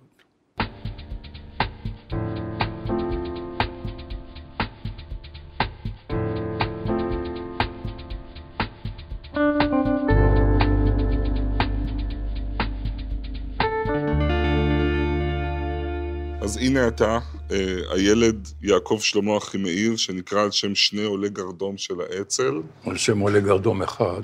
אז 16.44 16.58
הנה 16.58 16.88
אתה, 16.88 17.20
אה, 17.52 17.76
הילד 17.90 18.48
יעקב 18.62 19.00
שלמה 19.02 19.38
אחימאיר, 19.38 19.96
שנקרא 19.96 20.42
על 20.42 20.52
שם 20.52 20.76
שני 20.76 21.04
עולי 21.04 21.30
גרדום 21.30 21.78
של 21.78 22.02
האצ"ל. 22.02 22.62
על 22.86 22.98
שם 22.98 23.20
עולי 23.20 23.42
גרדום 23.42 23.82
אחד, 23.82 24.22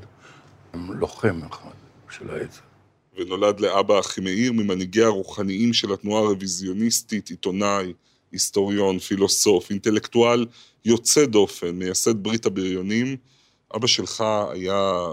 לוחם 0.73 1.41
אחד 1.51 1.71
של 2.09 2.29
האצ"ל. 2.29 2.61
ונולד 3.17 3.59
לאבא 3.59 3.99
אחימאיר, 3.99 4.51
ממנהיגי 4.51 5.03
הרוחניים 5.03 5.73
של 5.73 5.93
התנועה 5.93 6.21
הרוויזיוניסטית, 6.21 7.29
עיתונאי, 7.29 7.93
היסטוריון, 8.31 8.99
פילוסוף, 8.99 9.69
אינטלקטואל 9.69 10.45
יוצא 10.85 11.25
דופן, 11.25 11.69
מייסד 11.69 12.23
ברית 12.23 12.45
הבריונים. 12.45 13.17
אבא 13.75 13.88
שלך 13.88 14.23
היה 14.51 15.07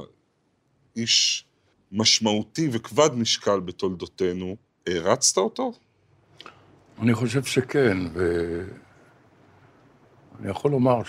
איש 0.96 1.44
משמעותי 1.92 2.68
וכבד 2.72 3.10
משקל 3.14 3.60
בתולדותינו. 3.60 4.56
הערצת 4.86 5.38
אותו? 5.38 5.72
אני 7.02 7.14
חושב 7.14 7.44
שכן, 7.44 7.98
ואני 8.12 8.64
יכול 10.50 10.70
לומר 10.70 11.00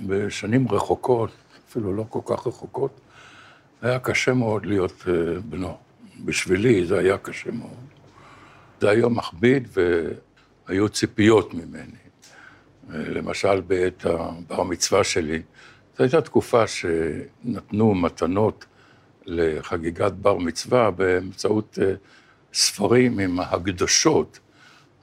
שבשנים 0.00 0.66
רחוקות, 0.70 1.30
אפילו 1.68 1.94
לא 1.94 2.04
כל 2.08 2.20
כך 2.26 2.46
רחוקות, 2.46 3.00
היה 3.82 3.98
קשה 3.98 4.34
מאוד 4.34 4.66
להיות 4.66 5.04
אה, 5.08 5.40
בנו. 5.40 5.76
בשבילי 6.24 6.86
זה 6.86 6.98
היה 6.98 7.18
קשה 7.18 7.50
מאוד. 7.50 7.84
זה 8.80 8.90
היה 8.90 9.08
מכביד 9.08 9.68
והיו 10.68 10.88
ציפיות 10.88 11.54
ממני. 11.54 11.98
אה, 12.90 12.98
למשל, 12.98 13.60
בעת 13.60 14.06
הבר 14.06 14.62
מצווה 14.62 15.04
שלי, 15.04 15.42
זו 15.98 16.04
הייתה 16.04 16.20
תקופה 16.20 16.66
שנתנו 16.66 17.94
מתנות 17.94 18.64
לחגיגת 19.26 20.12
בר 20.12 20.38
מצווה 20.38 20.90
באמצעות 20.90 21.78
ספרים 22.54 23.18
עם 23.18 23.40
הקדשות. 23.40 24.38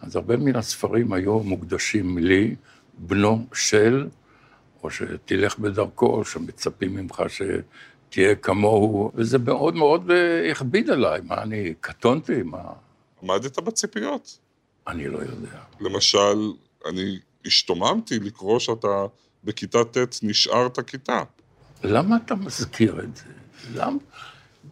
אז 0.01 0.15
הרבה 0.15 0.37
מן 0.37 0.55
הספרים 0.55 1.13
היו 1.13 1.39
מוקדשים 1.39 2.17
לי, 2.17 2.55
בנו 2.97 3.45
של, 3.53 4.07
או 4.83 4.91
שתלך 4.91 5.59
בדרכו, 5.59 6.05
או 6.05 6.25
שמצפים 6.25 6.95
ממך 6.95 7.23
שתהיה 7.27 8.35
כמוהו, 8.35 9.11
וזה 9.15 9.37
מאוד 9.37 9.75
מאוד 9.75 10.11
אה, 10.11 10.51
הכביד 10.51 10.89
עליי. 10.89 11.21
מה, 11.23 11.41
אני 11.41 11.73
קטונתי? 11.79 12.43
מה... 12.43 12.63
עמדת 13.23 13.59
בציפיות. 13.59 14.39
אני 14.87 15.07
לא 15.07 15.17
יודע. 15.17 15.59
למשל, 15.79 16.51
אני 16.85 17.19
השתוממתי 17.45 18.19
לקרוא 18.19 18.59
שאתה 18.59 19.05
בכיתה 19.43 19.83
ט' 19.83 20.19
נשארת 20.23 20.79
כיתה. 20.79 21.23
למה 21.83 22.17
אתה 22.25 22.35
מזכיר 22.35 22.99
את 22.99 23.15
זה? 23.15 23.23
למה? 23.75 23.97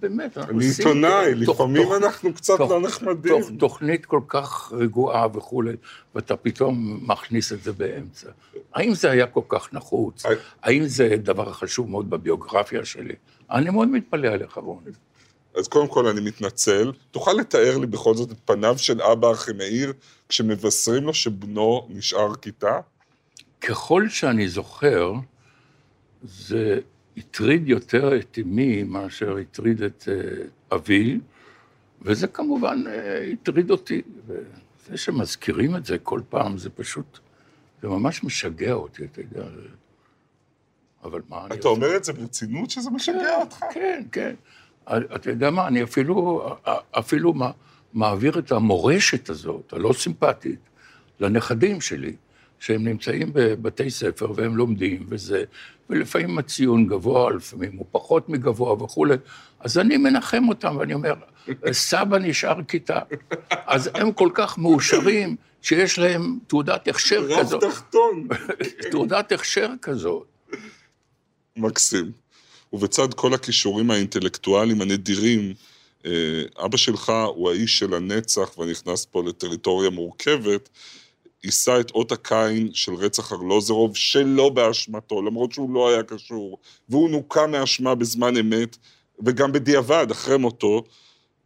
באמת, 0.01 0.37
אנחנו 0.37 0.59
אני 0.59 0.67
עושים... 0.67 0.87
עיתונאי, 0.87 1.45
תוך- 1.45 1.55
לפעמים 1.55 1.83
תוך- 1.83 1.93
אנחנו 1.93 2.33
קצת 2.33 2.57
תוך- 2.57 2.71
לא 2.71 2.81
נחמדים. 2.81 3.39
תוך 3.39 3.49
תוכנית 3.59 4.05
כל 4.05 4.21
כך 4.27 4.71
רגועה 4.77 5.27
וכולי, 5.33 5.75
ואתה 6.15 6.35
פתאום 6.35 6.99
מכניס 7.11 7.53
את 7.53 7.63
זה 7.63 7.71
באמצע. 7.73 8.29
האם 8.73 8.93
זה 8.93 9.11
היה 9.11 9.27
כל 9.27 9.41
כך 9.49 9.73
נחוץ? 9.73 10.25
אה. 10.25 10.31
האם 10.63 10.85
זה 10.87 11.15
דבר 11.17 11.53
חשוב 11.53 11.89
מאוד 11.89 12.09
בביוגרפיה 12.09 12.85
שלי? 12.85 13.13
אני 13.51 13.69
מאוד 13.69 13.87
מתפלא 13.87 14.27
עליך, 14.27 14.57
רוני. 14.57 14.91
אז 15.55 15.67
קודם 15.67 15.87
כל 15.87 16.07
אני 16.07 16.21
מתנצל. 16.21 16.91
תוכל 17.11 17.33
לתאר 17.33 17.77
לי 17.77 17.87
בכל 17.87 18.15
זאת 18.15 18.31
את 18.31 18.37
פניו 18.45 18.77
של 18.77 19.01
אבא 19.01 19.31
אחימאיר 19.31 19.93
כשמבשרים 20.29 21.03
לו 21.03 21.13
שבנו 21.13 21.87
נשאר 21.89 22.35
כיתה? 22.35 22.79
ככל 23.61 24.09
שאני 24.09 24.47
זוכר, 24.49 25.13
זה 26.23 26.79
הטריד 27.19 27.67
יותר 27.67 28.19
את 28.19 28.39
אמי 28.41 28.83
מאשר 28.83 29.37
הטריד 29.37 29.81
את 29.81 30.07
אה, 30.11 30.75
אבי, 30.75 31.19
וזה 32.01 32.27
כמובן 32.27 32.83
אה, 32.87 33.29
הטריד 33.33 33.71
אותי. 33.71 34.01
וזה 34.27 34.97
שמזכירים 34.97 35.75
את 35.75 35.85
זה 35.85 35.97
כל 35.97 36.21
פעם, 36.29 36.57
זה 36.57 36.69
פשוט, 36.69 37.19
זה 37.81 37.87
ממש 37.87 38.23
משגע 38.23 38.73
אותי, 38.73 39.05
אתה 39.05 39.21
יודע. 39.21 39.43
אבל 41.03 41.21
מה 41.29 41.45
אני 41.45 41.55
אתה 41.55 41.67
אומר 41.67 41.95
את 41.95 42.03
זה 42.03 42.13
ברצינות 42.13 42.69
שזה 42.69 42.89
משגע 42.89 43.35
אותך? 43.35 43.57
כן, 43.73 44.03
כן. 44.11 44.35
אתה 44.87 45.29
יודע 45.29 45.49
מה, 45.49 45.67
אני 45.67 45.83
אפילו, 45.83 46.49
אפילו 46.91 47.33
מעביר 47.93 48.39
את 48.39 48.51
המורשת 48.51 49.29
הזאת, 49.29 49.73
הלא 49.73 49.93
סימפטית, 49.93 50.59
לנכדים 51.19 51.81
שלי, 51.81 52.15
שהם 52.59 52.87
נמצאים 52.87 53.29
בבתי 53.33 53.89
ספר 53.89 54.31
והם 54.35 54.57
לומדים 54.57 55.05
וזה, 55.09 55.43
ולפעמים 55.89 56.37
הציון 56.37 56.87
גבוה, 56.87 57.31
לפעמים 57.31 57.75
הוא 57.77 57.85
פחות 57.91 58.29
מגבוה 58.29 58.83
וכולי, 58.83 59.15
אז 59.59 59.77
אני 59.77 59.97
מנחם 59.97 60.49
אותם 60.49 60.75
ואני 60.79 60.93
אומר, 60.93 61.13
סבא 61.71 62.17
נשאר 62.17 62.63
כיתה. 62.63 62.99
אז 63.49 63.89
הם 63.93 64.11
כל 64.11 64.29
כך 64.33 64.57
מאושרים 64.57 65.35
שיש 65.61 65.99
להם 65.99 66.39
תעודת 66.47 66.87
הכשר 66.87 67.25
רב 67.29 67.39
כזאת, 67.39 67.63
תחתון. 67.63 68.27
תעודת 68.91 69.31
הכשר 69.31 69.69
כזאת. 69.81 70.27
מקסים. 71.57 72.11
ובצד 72.73 73.13
כל 73.13 73.33
הכישורים 73.33 73.91
האינטלקטואליים 73.91 74.81
הנדירים, 74.81 75.53
אה, 76.05 76.41
אבא 76.65 76.77
שלך 76.77 77.13
הוא 77.35 77.51
האיש 77.51 77.79
של 77.79 77.93
הנצח 77.93 78.57
ונכנס 78.57 79.05
פה 79.05 79.23
לטריטוריה 79.23 79.89
מורכבת, 79.89 80.69
יישא 81.43 81.79
את 81.79 81.91
אות 81.91 82.11
הקין 82.11 82.69
של 82.73 82.93
רצח 82.93 83.33
ארלוזרוב 83.33 83.95
שלא 83.95 84.49
באשמתו, 84.49 85.21
למרות 85.21 85.51
שהוא 85.51 85.73
לא 85.73 85.89
היה 85.89 86.03
קשור, 86.03 86.57
והוא 86.89 87.09
נוקה 87.09 87.47
מאשמה 87.47 87.95
בזמן 87.95 88.37
אמת, 88.37 88.77
וגם 89.25 89.51
בדיעבד, 89.51 90.07
אחרי 90.11 90.37
מותו. 90.37 90.83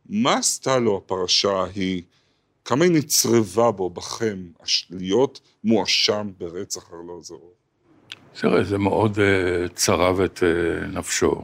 מה 0.09 0.33
עשתה 0.33 0.79
לו 0.79 0.97
הפרשה 0.97 1.51
ההיא? 1.51 2.01
כמה 2.65 2.85
היא 2.85 2.93
נצרבה 2.93 3.71
בו, 3.71 3.89
בכם, 3.89 4.47
להיות 4.89 5.41
מואשם 5.63 6.31
ברצח 6.38 6.93
ארלוזרוב? 6.93 7.51
תראה, 8.33 8.63
זה 8.63 8.77
מאוד 8.77 9.17
uh, 9.17 9.19
צרב 9.73 10.19
את 10.19 10.38
uh, 10.38 10.85
נפשו. 10.85 11.41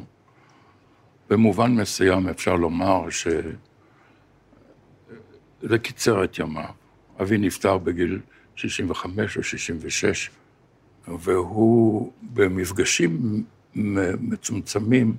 במובן 1.29 1.71
מסוים 1.71 2.29
אפשר 2.29 2.55
לומר 2.55 3.09
שזה 3.09 3.53
קיצר 5.77 6.23
את 6.23 6.39
ימיו. 6.39 6.69
אבי 7.21 7.37
נפטר 7.37 7.77
בגיל 7.77 8.19
65 8.59 9.37
או 9.37 9.43
66, 9.43 10.29
והוא 11.07 12.11
במפגשים 12.21 13.43
מצומצמים, 14.19 15.15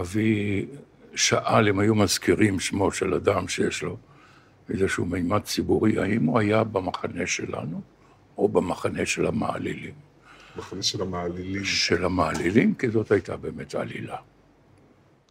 אבי 0.00 0.66
שאל 1.14 1.68
אם 1.68 1.78
היו 1.78 1.94
מזכירים 1.94 2.60
שמו 2.60 2.92
של 2.92 3.14
אדם 3.14 3.48
שיש 3.48 3.82
לו 3.82 3.96
איזשהו 4.70 5.04
מימד 5.04 5.42
ציבורי, 5.42 5.98
האם 5.98 6.24
הוא 6.24 6.38
היה 6.38 6.64
במחנה 6.64 7.26
שלנו 7.26 7.80
או 8.38 8.48
במחנה 8.48 9.06
של 9.06 9.26
המעלילים. 9.26 9.94
מחנה 10.56 10.82
של 10.82 11.02
המעלילים. 11.02 11.64
של 11.64 12.04
המעלילים, 12.04 12.74
כי 12.74 12.90
זאת 12.90 13.12
הייתה 13.12 13.36
באמת 13.36 13.74
עלילה. 13.74 14.16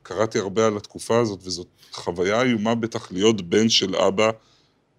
קראתי 0.04 0.40
הרבה 0.40 0.68
על 0.68 0.78
התקופה 0.78 1.20
הזאת, 1.20 1.40
וזאת 1.44 1.68
חוויה 1.92 2.42
איומה 2.42 2.76
בטח 2.76 3.12
להיות 3.12 3.42
בן 3.42 3.70
של 3.70 3.96
אבא, 3.96 4.32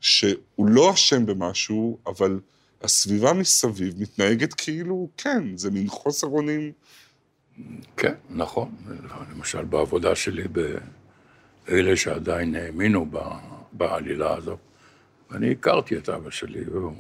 שהוא 0.03 0.67
לא 0.67 0.95
אשם 0.95 1.27
במשהו, 1.27 1.99
אבל 2.07 2.41
הסביבה 2.83 3.33
מסביב 3.33 3.95
מתנהגת 4.03 4.55
כאילו, 4.55 5.09
כן, 5.17 5.57
זה 5.57 5.71
מין 5.71 5.89
חוסר 5.89 6.27
אונים. 6.27 6.73
כן, 7.97 8.15
נכון. 8.31 8.75
למשל, 9.33 9.65
בעבודה 9.65 10.15
שלי 10.15 10.43
באלה 11.69 11.97
שעדיין 11.97 12.55
האמינו 12.55 13.11
בעלילה 13.73 14.37
הזאת, 14.37 14.59
ואני 15.31 15.53
הכרתי 15.53 15.97
את 15.97 16.09
אבא 16.09 16.31
שלי, 16.31 16.65
והוא 16.71 16.95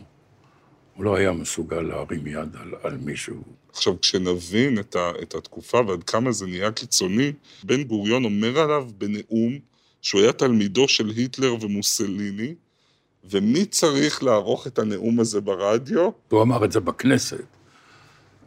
הוא 0.94 1.04
לא 1.04 1.16
היה 1.16 1.32
מסוגל 1.32 1.80
להרים 1.80 2.26
יד 2.26 2.56
על, 2.56 2.75
על 2.82 2.97
מישהו. 2.97 3.42
עכשיו, 3.73 4.00
כשנבין 4.00 4.78
את, 4.78 4.97
ה, 4.97 5.11
את 5.23 5.35
התקופה 5.35 5.80
ועד 5.88 6.04
כמה 6.04 6.32
זה 6.32 6.47
נהיה 6.47 6.73
קיצוני, 6.73 7.32
בן 7.64 7.82
גוריון 7.82 8.25
אומר 8.25 8.59
עליו 8.59 8.88
בנאום 8.99 9.59
שהוא 10.02 10.21
היה 10.21 10.32
תלמידו 10.32 10.88
של 10.88 11.09
היטלר 11.09 11.54
ומוסליני, 11.61 12.54
ומי 13.31 13.64
צריך 13.64 14.23
לערוך 14.23 14.67
את 14.67 14.79
הנאום 14.79 15.21
הזה 15.21 15.41
ברדיו? 15.41 16.11
הוא 16.29 16.43
אמר 16.43 16.64
את 16.64 16.73
זה 16.73 16.81
בכנסת. 16.81 17.45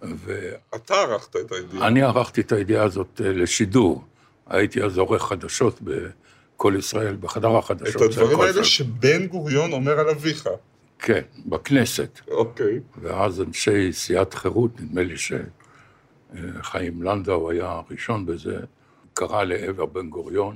ו... 0.04 0.52
אתה 0.76 0.94
ערכת 0.94 1.36
את 1.36 1.52
הידיעה. 1.52 1.88
אני 1.88 2.02
ערכתי 2.02 2.42
את 2.42 2.52
הידיעה 2.52 2.84
הזאת 2.84 3.22
אה, 3.26 3.32
לשידור. 3.32 4.04
הייתי 4.48 4.84
אז 4.84 4.98
עורך 4.98 5.24
חדשות 5.24 5.80
ב"קול 5.84 6.76
ישראל", 6.76 7.16
בחדר 7.16 7.58
החדשות. 7.58 7.96
את 7.96 8.02
הדברים 8.02 8.40
האלה 8.40 8.64
שבן 8.64 9.28
גוריון 9.28 9.74
אומר 9.74 10.00
על 10.00 10.10
אביך. 10.10 10.50
כן, 11.00 11.22
בכנסת. 11.46 12.20
אוקיי. 12.28 12.80
ואז 13.02 13.42
אנשי 13.42 13.94
סיעת 13.94 14.34
חירות, 14.34 14.82
נדמה 14.82 15.04
לי 15.04 15.16
שחיים 15.18 17.04
לנדאו 17.04 17.52
היה 17.52 17.82
הראשון 17.90 18.26
בזה, 18.26 18.60
קרא 19.14 19.44
לעבר 19.44 19.86
בן 19.86 20.10
גוריון, 20.10 20.56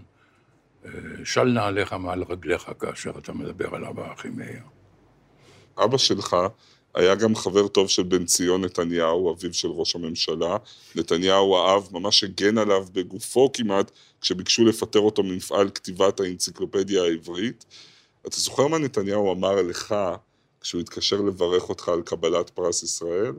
של 1.24 1.44
נעליך 1.44 1.94
מעל 1.94 2.24
רגליך 2.30 2.72
כאשר 2.80 3.12
אתה 3.18 3.34
מדבר 3.34 3.76
על 3.76 3.86
אבא 3.86 4.14
אחי 4.14 4.30
מאיר. 4.30 4.62
אבא 5.84 5.98
שלך 5.98 6.36
היה 6.96 7.16
גם 7.16 7.36
חבר 7.36 7.68
טוב 7.68 7.90
של 7.90 8.04
בן 8.04 8.26
ציון 8.26 8.66
נתניהו, 8.66 9.34
אביו 9.34 9.54
של 9.54 9.68
ראש 9.68 9.96
הממשלה. 9.96 10.58
נתניהו 10.96 11.58
האב 11.58 11.88
ממש 11.92 12.24
הגן 12.24 12.58
עליו 12.58 12.86
בגופו 12.94 13.52
כמעט, 13.54 13.92
כשביקשו 14.22 14.66
לפטר 14.66 15.00
אותו 15.00 15.24
ממפעל 15.24 15.70
כתיבת 15.70 16.20
האנציקלופדיה 16.20 17.04
העברית. 17.04 17.66
אתה 18.28 18.40
זוכר 18.40 18.68
מה 18.68 18.78
נתניהו 18.78 19.34
אמר 19.34 19.62
לך 19.62 19.96
כשהוא 20.62 20.82
התקשר 20.82 21.22
לברך 21.22 21.70
אותך 21.70 21.90
על 21.90 22.02
קבלת 22.02 22.50
פרס 22.50 22.84
ישראל? 22.84 23.34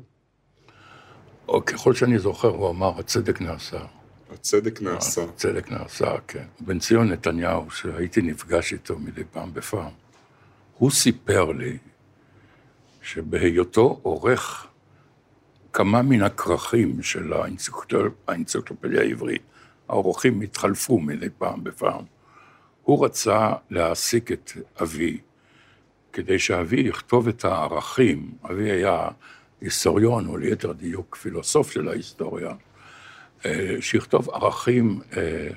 או 1.49 1.64
ככל 1.64 1.94
שאני 1.94 2.18
זוכר, 2.18 2.49
הוא 2.49 2.70
אמר, 2.70 2.92
הצדק 2.99 3.40
נעשה. 3.40 4.00
הצדק 4.32 4.82
נעשה. 4.82 5.22
הצדק 5.25 5.70
נעשה, 5.70 6.14
כן. 6.28 6.44
בן 6.60 6.78
ציון 6.78 7.12
נתניהו, 7.12 7.70
שהייתי 7.70 8.22
נפגש 8.22 8.72
איתו 8.72 8.99
מדי 8.99 9.25
פעם 9.32 9.54
בפעם, 9.54 9.92
הוא 10.78 10.90
סיפר 10.90 11.52
לי 11.52 11.78
שבהיותו 13.02 14.00
עורך 14.02 14.66
כמה 15.72 16.02
מן 16.02 16.22
הכרכים 16.22 17.02
של 17.02 17.32
האנציקלופדיה 18.28 19.00
העברית, 19.00 19.42
העורכים 19.88 20.40
התחלפו 20.40 21.00
מדי 21.00 21.28
פעם 21.38 21.64
בפעם. 21.64 22.04
הוא 22.82 23.04
רצה 23.04 23.52
להעסיק 23.70 24.32
את 24.32 24.52
אבי 24.82 25.18
כדי 26.12 26.38
שאבי 26.38 26.80
יכתוב 26.80 27.28
את 27.28 27.44
הערכים, 27.44 28.30
אבי 28.50 28.70
היה 28.70 29.08
היסטוריון, 29.60 30.26
או 30.26 30.37
ליתר 30.37 30.72
דיוק 30.72 31.16
פילוסוף 31.16 31.70
של 31.70 31.88
ההיסטוריה, 31.88 32.49
אה, 32.49 32.54
שיכתוב 33.80 34.30
ערכים 34.30 35.00
אה, 35.16 35.49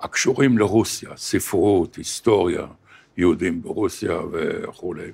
הקשורים 0.00 0.58
לרוסיה, 0.58 1.16
ספרות, 1.16 1.96
היסטוריה, 1.96 2.66
יהודים 3.16 3.62
ברוסיה 3.62 4.20
וכולי. 4.32 5.12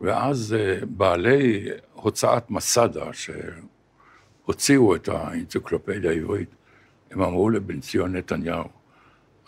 ואז 0.00 0.56
אה, 0.58 0.78
בעלי 0.86 1.68
הוצאת 1.92 2.50
מסדה, 2.50 3.06
שהוציאו 3.12 4.94
את 4.96 5.08
האנציקלופדיה 5.08 6.10
העברית, 6.10 6.54
הם 7.10 7.22
אמרו 7.22 7.50
לבן 7.50 7.80
ציון 7.80 8.16
נתניהו, 8.16 8.68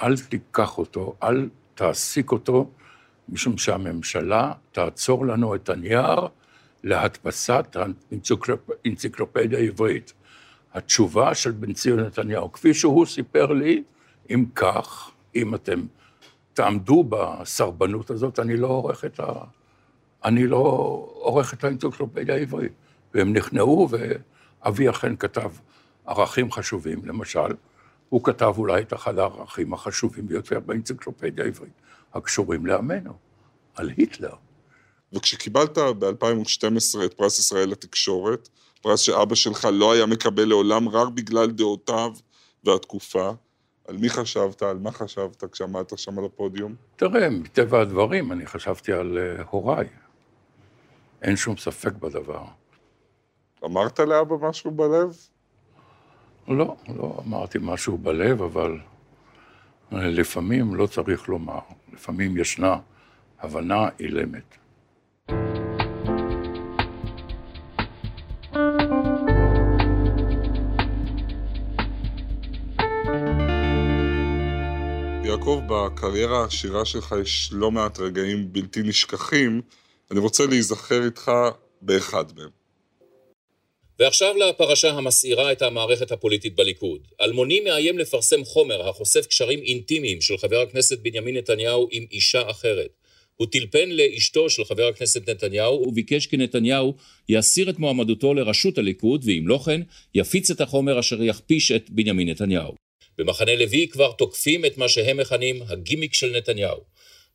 אל 0.02 0.16
תיקח 0.18 0.78
אותו, 0.78 1.14
אל 1.22 1.48
תעסיק 1.74 2.32
אותו, 2.32 2.70
משום 3.28 3.58
שהממשלה 3.58 4.52
תעצור 4.72 5.26
לנו 5.26 5.54
את 5.54 5.68
הנייר 5.68 6.28
להדפסת 6.82 7.76
האנציקלופדיה 7.76 9.58
העברית. 9.58 10.12
התשובה 10.74 11.34
של 11.34 11.50
בן 11.50 11.72
ציון 11.72 12.00
נתניהו, 12.00 12.52
כפי 12.52 12.74
שהוא 12.74 13.06
סיפר 13.06 13.52
לי, 13.52 13.82
אם 14.30 14.44
כך, 14.54 15.10
אם 15.34 15.54
אתם 15.54 15.80
תעמדו 16.52 17.04
בסרבנות 17.08 18.10
הזאת, 18.10 18.38
אני 18.38 18.56
לא 18.56 18.66
עורך 18.66 19.04
את, 19.04 19.20
ה... 19.20 19.32
אני 20.24 20.46
לא 20.46 20.58
עורך 21.14 21.54
את 21.54 21.64
האנציקלופדיה 21.64 22.34
העברית. 22.34 22.72
והם 23.14 23.32
נכנעו, 23.32 23.88
ואבי 23.90 24.90
אכן 24.90 25.16
כתב 25.16 25.50
ערכים 26.06 26.52
חשובים, 26.52 27.00
למשל, 27.04 27.54
הוא 28.08 28.24
כתב 28.24 28.54
אולי 28.58 28.82
את 28.82 28.92
אחד 28.92 29.18
הערכים 29.18 29.74
החשובים 29.74 30.28
ביותר 30.28 30.60
באנציקלופדיה 30.60 31.44
העברית. 31.44 31.72
הקשורים 32.14 32.66
לעמנו, 32.66 33.12
על 33.74 33.90
היטלר. 33.96 34.34
וכשקיבלת 35.14 35.78
ב-2012 35.78 37.04
את 37.04 37.14
פרס 37.14 37.38
ישראל 37.38 37.68
לתקשורת, 37.68 38.48
פרס 38.82 39.00
שאבא 39.00 39.34
שלך 39.34 39.68
לא 39.72 39.92
היה 39.92 40.06
מקבל 40.06 40.44
לעולם 40.44 40.88
רק 40.88 41.08
בגלל 41.08 41.50
דעותיו 41.50 42.12
והתקופה, 42.64 43.30
על 43.88 43.96
מי 43.96 44.10
חשבת, 44.10 44.62
על 44.62 44.78
מה 44.78 44.92
חשבת 44.92 45.44
כשעמדת 45.52 45.98
שם 45.98 46.18
על 46.18 46.24
הפודיום? 46.24 46.74
תראה, 46.96 47.30
מטבע 47.30 47.80
הדברים, 47.80 48.32
אני 48.32 48.46
חשבתי 48.46 48.92
על 48.92 49.18
uh, 49.38 49.42
הוריי. 49.50 49.86
אין 51.22 51.36
שום 51.36 51.56
ספק 51.56 51.92
בדבר. 51.92 52.44
אמרת 53.64 54.00
לאבא 54.00 54.48
משהו 54.48 54.70
בלב? 54.70 55.16
לא, 56.48 56.76
לא 56.96 57.22
אמרתי 57.26 57.58
משהו 57.62 57.98
בלב, 57.98 58.42
אבל 58.42 58.78
לפעמים 59.92 60.74
לא 60.74 60.86
צריך 60.86 61.28
לומר, 61.28 61.58
לפעמים 61.92 62.36
ישנה 62.36 62.76
הבנה 63.40 63.88
אילמת. 64.00 64.56
יעקב, 75.24 75.60
בקריירה 75.68 76.42
העשירה 76.42 76.84
שלך 76.84 77.14
יש 77.22 77.48
לא 77.52 77.70
מעט 77.70 77.98
רגעים 77.98 78.52
בלתי 78.52 78.82
נשכחים. 78.82 79.62
אני 80.10 80.20
רוצה 80.20 80.46
להיזכר 80.46 81.04
איתך 81.04 81.32
באחד 81.82 82.24
מהם. 82.36 82.50
ועכשיו 83.98 84.34
לפרשה 84.36 84.90
המסעירה 84.90 85.52
את 85.52 85.62
המערכת 85.62 86.12
הפוליטית 86.12 86.54
בליכוד. 86.54 87.00
אלמוני 87.20 87.60
מאיים 87.60 87.98
לפרסם 87.98 88.44
חומר 88.44 88.88
החושף 88.88 89.26
קשרים 89.26 89.58
אינטימיים 89.58 90.20
של 90.20 90.38
חבר 90.38 90.60
הכנסת 90.60 90.98
בנימין 90.98 91.36
נתניהו 91.36 91.88
עם 91.90 92.06
אישה 92.12 92.50
אחרת. 92.50 93.03
הוא 93.36 93.46
טלפן 93.50 93.88
לאשתו 93.90 94.50
של 94.50 94.64
חבר 94.64 94.86
הכנסת 94.86 95.28
נתניהו 95.28 95.84
וביקש 95.88 96.26
כי 96.26 96.36
נתניהו 96.36 96.94
יסיר 97.28 97.70
את 97.70 97.78
מועמדותו 97.78 98.34
לראשות 98.34 98.78
הליכוד, 98.78 99.24
ואם 99.26 99.48
לא 99.48 99.60
כן, 99.64 99.80
יפיץ 100.14 100.50
את 100.50 100.60
החומר 100.60 101.00
אשר 101.00 101.22
יכפיש 101.22 101.72
את 101.72 101.90
בנימין 101.90 102.28
נתניהו. 102.28 102.74
במחנה 103.18 103.54
לוי 103.54 103.88
כבר 103.88 104.12
תוקפים 104.12 104.64
את 104.64 104.78
מה 104.78 104.88
שהם 104.88 105.16
מכנים 105.16 105.62
הגימיק 105.68 106.14
של 106.14 106.36
נתניהו. 106.36 106.80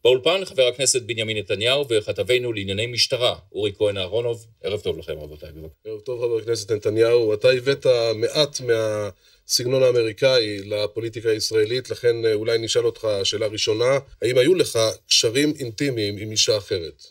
באולפן 0.04 0.46
חבר 0.46 0.68
הכנסת 0.68 1.02
בנימין 1.02 1.38
נתניהו 1.38 1.86
וכתבנו 1.90 2.54
לענייני 2.54 2.88
משטרה, 2.88 3.36
אורי 3.52 3.72
כהן 3.78 3.98
אהרונוב. 3.98 4.46
ערב 4.64 4.80
טוב 4.80 4.98
לכם 4.98 5.14
רבותיי. 5.20 5.50
ערב 5.86 6.00
טוב 6.00 6.22
חבר 6.22 6.38
הכנסת 6.38 6.72
נתניהו. 6.72 7.34
אתה 7.34 7.50
הבאת 7.52 7.86
מעט 8.16 8.62
מהסגנון 9.50 9.84
האמריקאי 9.84 10.60
לפוליטיקה 10.66 11.30
הישראלית, 11.30 11.90
לכן 11.90 12.26
אה, 12.26 12.34
אולי 12.34 12.58
נשאל 12.58 12.86
אותך 12.86 13.08
שאלה 13.24 13.48
ראשונה, 13.48 14.00
האם 14.22 14.38
היו 14.38 14.56
לך 14.56 14.80
קשרים 15.08 15.54
אינטימיים 15.60 16.18
עם 16.18 16.32
אישה 16.32 16.58
אחרת? 16.58 17.04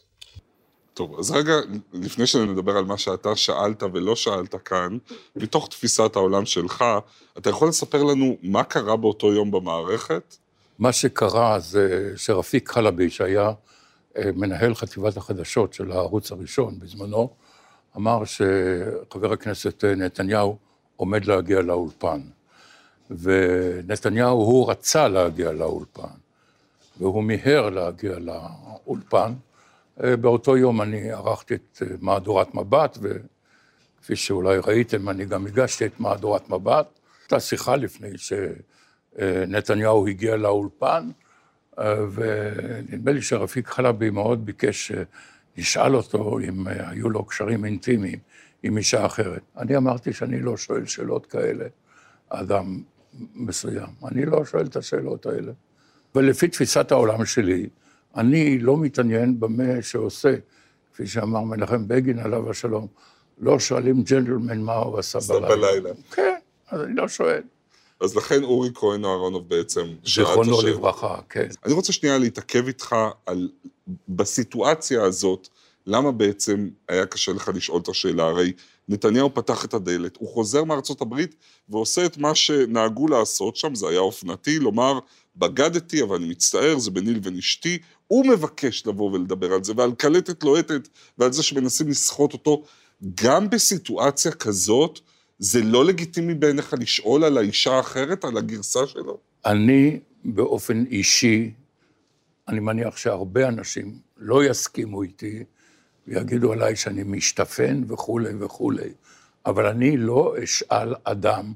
טוב, 0.95 1.19
אז 1.19 1.31
רגע, 1.31 1.53
לפני 1.93 2.27
שנדבר 2.27 2.77
על 2.77 2.85
מה 2.85 2.99
שאתה 2.99 3.37
שאלת 3.37 3.83
ולא 3.83 4.17
שאלת 4.17 4.55
כאן, 4.55 4.99
מתוך 5.37 5.69
תפיסת 5.69 6.17
העולם 6.17 6.47
שלך, 6.47 6.85
אתה 7.39 7.51
יכול 7.51 7.69
לספר 7.69 8.03
לנו 8.03 8.37
מה 8.43 8.65
קרה 8.65 8.97
באותו 8.97 9.33
יום 9.33 9.51
במערכת? 9.51 10.37
מה 10.79 10.93
שקרה 10.93 11.59
זה 11.59 12.13
שרפיק 12.17 12.69
חלבי, 12.69 13.11
שהיה 13.11 13.53
אה, 14.17 14.31
מנהל 14.35 14.75
חטיבת 14.75 15.17
החדשות 15.17 15.73
של 15.73 15.93
הערוץ 15.93 16.33
הראשון 16.33 16.79
בזמנו, 16.79 17.31
אמר 17.97 18.23
שחבר 18.25 19.33
הכנסת 19.33 19.85
אה, 19.85 19.95
נתניהו 19.95 20.68
עומד 20.99 21.25
להגיע 21.25 21.63
לאולפן. 21.63 22.21
ונתניהו, 23.11 24.39
הוא 24.39 24.71
רצה 24.71 25.09
להגיע 25.09 25.53
לאולפן, 25.53 26.17
והוא 26.99 27.25
מיהר 27.25 27.71
להגיע 27.71 28.19
לאולפן. 28.19 29.33
אה, 30.05 30.17
באותו 30.17 30.57
יום 30.57 30.83
אני 30.83 31.11
ערכתי 31.11 31.55
את 31.55 31.83
מהדורת 32.01 32.55
מבט, 32.55 32.99
כפי 34.03 34.17
שאולי 34.17 34.59
ראיתם, 34.67 35.09
אני 35.09 35.25
גם 35.25 35.47
הגשתי 35.47 35.87
את 35.87 36.01
מהדורת 36.01 36.51
מבט. 36.51 36.87
הייתה 37.23 37.41
שיחה 37.41 37.77
לפני 37.77 38.09
שנתניהו 39.19 40.07
הגיע 40.09 40.37
לאולפן, 40.37 41.11
ונדמה 42.13 43.13
לי 43.13 43.23
שרפיק 43.23 43.69
חלבי 43.69 44.11
מאוד 44.11 44.47
ביקש 44.47 44.93
שנשאל 45.57 45.97
אותו 45.97 46.39
אם 46.39 46.67
היו 46.67 47.11
לו 47.11 47.25
קשרים 47.25 47.65
אינטימיים 47.65 48.19
עם 48.63 48.77
אישה 48.77 49.07
אחרת. 49.07 49.43
אני 49.57 49.77
אמרתי 49.77 50.13
שאני 50.13 50.41
לא 50.41 50.57
שואל 50.57 50.87
שאלות 50.87 51.27
כאלה, 51.27 51.65
אדם 52.29 52.83
מסוים. 53.35 53.89
אני 54.05 54.25
לא 54.27 54.45
שואל 54.45 54.67
את 54.67 54.77
השאלות 54.77 55.27
האלה. 55.27 55.53
ולפי 56.15 56.49
תפיסת 56.49 56.93
העולם 56.93 57.25
שלי, 57.25 57.69
אני 58.17 58.59
לא 58.59 58.77
מתעניין 58.77 59.41
במה 59.41 59.83
שעושה, 59.83 60.35
כפי 60.93 61.07
שאמר 61.07 61.41
מנחם 61.41 61.89
בגין 61.89 62.19
עליו 62.19 62.51
השלום, 62.51 62.87
לא 63.39 63.59
שואלים 63.59 64.03
ג'נטלמן 64.03 64.61
מה 64.61 64.75
הוא 64.75 64.99
עשה 64.99 65.19
בלילה. 65.29 65.49
בלילה. 65.49 65.91
כן, 66.11 66.37
אז 66.71 66.81
אני 66.83 66.95
לא 66.95 67.09
שואל. 67.09 67.43
אז 68.01 68.17
לכן 68.17 68.45
אורי 68.45 68.71
כהן 68.75 69.05
אהרונוב 69.05 69.49
בעצם 69.49 69.81
שאל 70.05 70.25
את 70.25 70.29
זיכרונו 70.29 70.59
השאלה. 70.59 70.73
לברכה, 70.73 71.21
כן. 71.29 71.49
אני 71.65 71.73
רוצה 71.73 71.93
שנייה 71.93 72.19
להתעכב 72.19 72.67
איתך 72.67 72.97
על, 73.27 73.49
בסיטואציה 74.09 75.03
הזאת, 75.05 75.49
למה 75.91 76.13
בעצם 76.13 76.69
היה 76.89 77.07
קשה 77.07 77.33
לך 77.33 77.51
לשאול 77.55 77.81
את 77.81 77.89
השאלה? 77.89 78.25
הרי 78.25 78.53
נתניהו 78.89 79.35
פתח 79.35 79.65
את 79.65 79.75
הדלת, 79.75 80.17
הוא 80.17 80.29
חוזר 80.29 80.65
מארצות 80.65 81.01
הברית 81.01 81.35
ועושה 81.69 82.07
את 82.07 82.19
מה 82.19 82.35
שנהגו 82.35 83.09
לעשות 83.09 83.57
שם, 83.57 83.75
זה 83.75 83.89
היה 83.89 83.99
אופנתי, 83.99 84.59
לומר, 84.59 84.99
בגדתי, 85.37 86.03
אבל 86.03 86.17
אני 86.17 86.29
מצטער, 86.29 86.79
זה 86.79 86.91
ביני 86.91 87.15
לבין 87.15 87.37
אשתי. 87.37 87.79
הוא 88.07 88.27
מבקש 88.27 88.87
לבוא 88.87 89.13
ולדבר 89.13 89.53
על 89.53 89.65
זה, 89.65 89.73
ועל 89.77 89.93
קלטת 89.93 90.45
לוהטת, 90.45 90.89
ועל 91.19 91.33
זה 91.33 91.43
שמנסים 91.43 91.89
לסחוט 91.89 92.33
אותו. 92.33 92.65
גם 93.15 93.51
בסיטואציה 93.51 94.33
כזאת, 94.33 95.01
זה 95.39 95.63
לא 95.63 95.85
לגיטימי 95.85 96.35
בעיניך 96.35 96.75
לשאול 96.81 97.25
על 97.25 97.39
האישה 97.39 97.73
האחרת, 97.73 98.25
על 98.25 98.37
הגרסה 98.37 98.87
שלו? 98.87 99.19
אני 99.47 100.01
באופן 100.25 100.85
אישי, 100.87 101.53
אני 102.49 102.61
מניח 102.61 102.97
שהרבה 102.97 103.49
אנשים 103.49 103.99
לא 104.17 104.45
יסכימו 104.45 105.03
איתי 105.03 105.45
ויגידו 106.09 106.53
עליי 106.53 106.77
שאני 106.77 107.03
משתפן 107.03 107.83
וכולי 107.89 108.35
וכולי, 108.41 108.91
אבל 109.47 109.67
אני 109.67 109.97
לא 109.97 110.35
אשאל 110.45 110.95
אדם, 111.05 111.53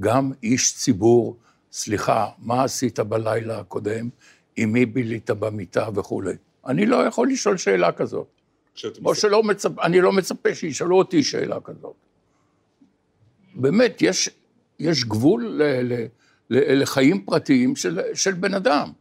גם 0.00 0.32
איש 0.42 0.74
ציבור, 0.74 1.36
סליחה, 1.72 2.28
מה 2.38 2.64
עשית 2.64 3.00
בלילה 3.00 3.58
הקודם, 3.58 4.08
עם 4.56 4.72
מי 4.72 4.86
בילית 4.86 5.30
במיטה 5.30 5.88
וכולי. 5.94 6.34
אני 6.66 6.86
לא 6.86 6.96
יכול 6.96 7.30
לשאול 7.30 7.56
שאלה 7.56 7.92
כזאת. 7.92 8.26
או 9.04 9.14
שלא 9.14 9.42
מצפ... 9.42 9.78
אני 9.78 10.00
לא 10.00 10.12
מצפה 10.12 10.54
שישאלו 10.54 10.98
אותי 10.98 11.22
שאלה 11.22 11.60
כזאת. 11.60 11.94
באמת, 13.54 14.02
יש, 14.02 14.30
יש 14.78 15.04
גבול 15.04 15.46
ל, 15.46 15.62
ל, 15.62 16.06
ל, 16.50 16.82
לחיים 16.82 17.24
פרטיים 17.24 17.76
של, 17.76 18.00
של 18.14 18.32
בן 18.32 18.54
אדם. 18.54 18.92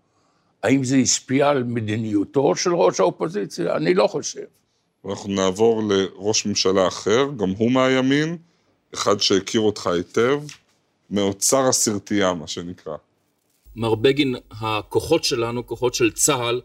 האם 0.64 0.84
זה 0.84 0.96
השפיע 0.96 1.50
על 1.50 1.64
מדיניותו 1.64 2.56
של 2.56 2.76
ראש 2.76 3.00
האופוזיציה? 3.00 3.76
אני 3.76 3.94
לא 3.94 4.08
חושב. 4.08 4.46
אנחנו 5.10 5.30
נעבור 5.30 5.84
לראש 5.90 6.46
ממשלה 6.46 6.88
אחר, 6.88 7.26
גם 7.38 7.50
הוא 7.50 7.72
מהימין, 7.72 8.38
אחד 8.94 9.20
שהכיר 9.20 9.62
אותך 9.62 9.88
היטב, 9.88 10.42
מאוצר 11.10 11.68
הסרטייה, 11.70 12.34
מה 12.34 12.48
שנקרא. 12.48 12.96
מר 13.76 13.96
בגין, 13.96 14.36
הכוחות 14.52 15.24
שלנו, 15.24 15.68
כוחות 15.68 15.94
של 15.94 16.12
צה"ל, 16.12 16.62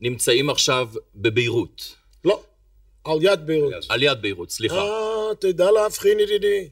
נמצאים 0.00 0.50
עכשיו 0.50 0.88
בביירות. 1.14 1.94
לא, 2.24 2.42
על 3.04 3.18
יד 3.22 3.46
ביירות. 3.46 3.72
על 3.88 4.02
יד 4.02 4.22
ביירות, 4.22 4.50
סליחה. 4.50 4.76
אה, 4.76 5.34
תדע 5.38 5.70
להבחין 5.70 6.20
ידידי. 6.20 6.68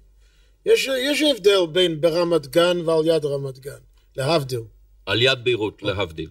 יש, 0.66 0.88
יש 0.98 1.22
הבדל 1.22 1.66
בין 1.72 2.00
ברמת 2.00 2.46
גן 2.46 2.88
ועל 2.88 3.06
יד 3.06 3.24
רמת 3.24 3.58
גן, 3.58 3.80
להבדיל. 4.16 4.60
על 5.06 5.22
יד 5.22 5.38
ביירות, 5.44 5.82
להבדיל. 5.82 6.30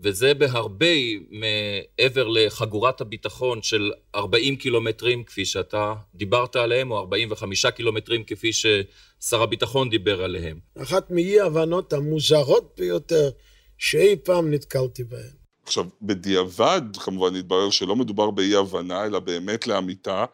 וזה 0.00 0.34
בהרבה 0.34 0.86
מעבר 1.30 2.28
לחגורת 2.28 3.00
הביטחון 3.00 3.62
של 3.62 3.92
40 4.14 4.56
קילומטרים, 4.56 5.24
כפי 5.24 5.44
שאתה 5.44 5.94
דיברת 6.14 6.56
עליהם, 6.56 6.90
או 6.90 6.98
45 6.98 7.66
קילומטרים, 7.66 8.24
כפי 8.24 8.50
ששר 8.52 9.42
הביטחון 9.42 9.90
דיבר 9.90 10.22
עליהם. 10.22 10.58
אחת 10.82 11.10
מאי 11.10 11.40
ההבנות 11.40 11.92
המוזרות 11.92 12.74
ביותר 12.78 13.30
שאי 13.78 14.16
פעם 14.16 14.50
נתקלתי 14.50 15.04
בהן. 15.04 15.30
עכשיו, 15.62 15.84
בדיעבד, 16.02 16.82
כמובן, 16.96 17.34
התברר 17.34 17.70
שלא 17.70 17.96
מדובר 17.96 18.30
באי-הבנה, 18.30 19.04
אלא 19.04 19.18
באמת 19.18 19.66
לאמיתה, 19.66 20.24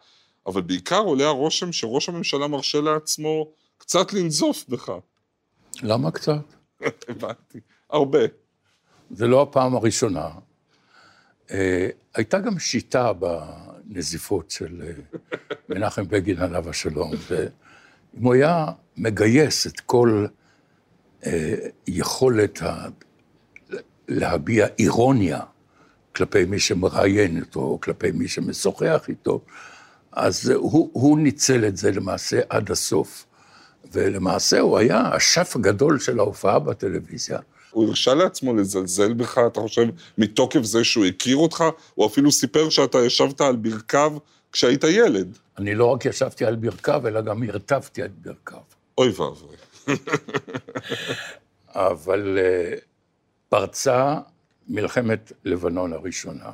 אבל 0.47 0.61
בעיקר 0.61 0.99
עולה 0.99 1.27
הרושם 1.27 1.71
שראש 1.71 2.09
הממשלה 2.09 2.47
מרשה 2.47 2.81
לעצמו 2.81 3.51
קצת 3.77 4.13
לנזוף 4.13 4.65
בך. 4.69 4.91
למה 5.83 6.11
קצת? 6.11 6.53
הבנתי. 7.09 7.59
הרבה. 7.89 8.19
זה 9.11 9.27
לא 9.27 9.41
הפעם 9.41 9.75
הראשונה. 9.75 10.29
אה, 11.51 11.89
הייתה 12.15 12.39
גם 12.39 12.59
שיטה 12.59 13.11
בנזיפות 13.13 14.51
של 14.51 14.81
אה, 14.85 14.91
מנחם 15.69 16.07
בגין 16.07 16.39
עליו 16.39 16.69
השלום, 16.69 17.11
ואם 17.29 18.23
הוא 18.23 18.33
היה 18.33 18.65
מגייס 18.97 19.67
את 19.67 19.79
כל 19.79 20.25
אה, 21.25 21.55
יכולת 21.87 22.61
ה... 22.61 22.87
להביע 24.07 24.67
אירוניה 24.79 25.39
כלפי 26.15 26.45
מי 26.45 26.59
שמראיין 26.59 27.39
אותו, 27.39 27.59
או 27.59 27.81
כלפי 27.81 28.11
מי 28.11 28.27
שמשוחח 28.27 29.05
איתו, 29.09 29.41
אז 30.11 30.49
הוא, 30.49 30.89
הוא 30.93 31.19
ניצל 31.19 31.65
את 31.65 31.77
זה 31.77 31.91
למעשה 31.91 32.39
עד 32.49 32.71
הסוף. 32.71 33.25
ולמעשה 33.91 34.59
הוא 34.59 34.77
היה 34.77 35.01
השף 35.01 35.55
הגדול 35.55 35.99
של 35.99 36.19
ההופעה 36.19 36.59
בטלוויזיה. 36.59 37.39
הוא 37.71 37.87
הרשה 37.87 38.13
לעצמו 38.13 38.55
לזלזל 38.55 39.13
בך, 39.13 39.37
אתה 39.47 39.59
חושב, 39.59 39.87
מתוקף 40.17 40.63
זה 40.63 40.83
שהוא 40.83 41.05
הכיר 41.05 41.37
אותך? 41.37 41.63
הוא 41.95 42.05
אפילו 42.07 42.31
סיפר 42.31 42.69
שאתה 42.69 42.97
ישבת 42.97 43.41
על 43.41 43.55
ברכיו 43.55 44.13
כשהיית 44.51 44.83
ילד. 44.83 45.37
אני 45.57 45.75
לא 45.75 45.85
רק 45.85 46.05
ישבתי 46.05 46.45
על 46.45 46.55
ברכיו, 46.55 47.07
אלא 47.07 47.21
גם 47.21 47.43
הרטבתי 47.43 48.01
על 48.01 48.09
ברכיו. 48.21 48.59
אוי 48.97 49.09
ואבוי. 49.09 49.55
אבל 51.67 52.37
אה, 52.37 52.73
פרצה 53.49 54.15
מלחמת 54.67 55.31
לבנון 55.43 55.93
הראשונה. 55.93 56.51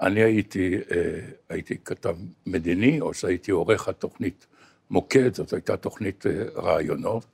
אני 0.00 0.22
הייתי, 0.22 0.74
אה, 0.90 1.20
הייתי 1.48 1.76
כתב 1.84 2.16
מדיני, 2.46 3.00
או 3.00 3.14
שהייתי 3.14 3.50
עורך 3.50 3.88
התוכנית 3.88 4.46
מוקד, 4.90 5.34
זאת 5.34 5.52
הייתה 5.52 5.76
תוכנית 5.76 6.26
אה, 6.26 6.32
רעיונות. 6.56 7.24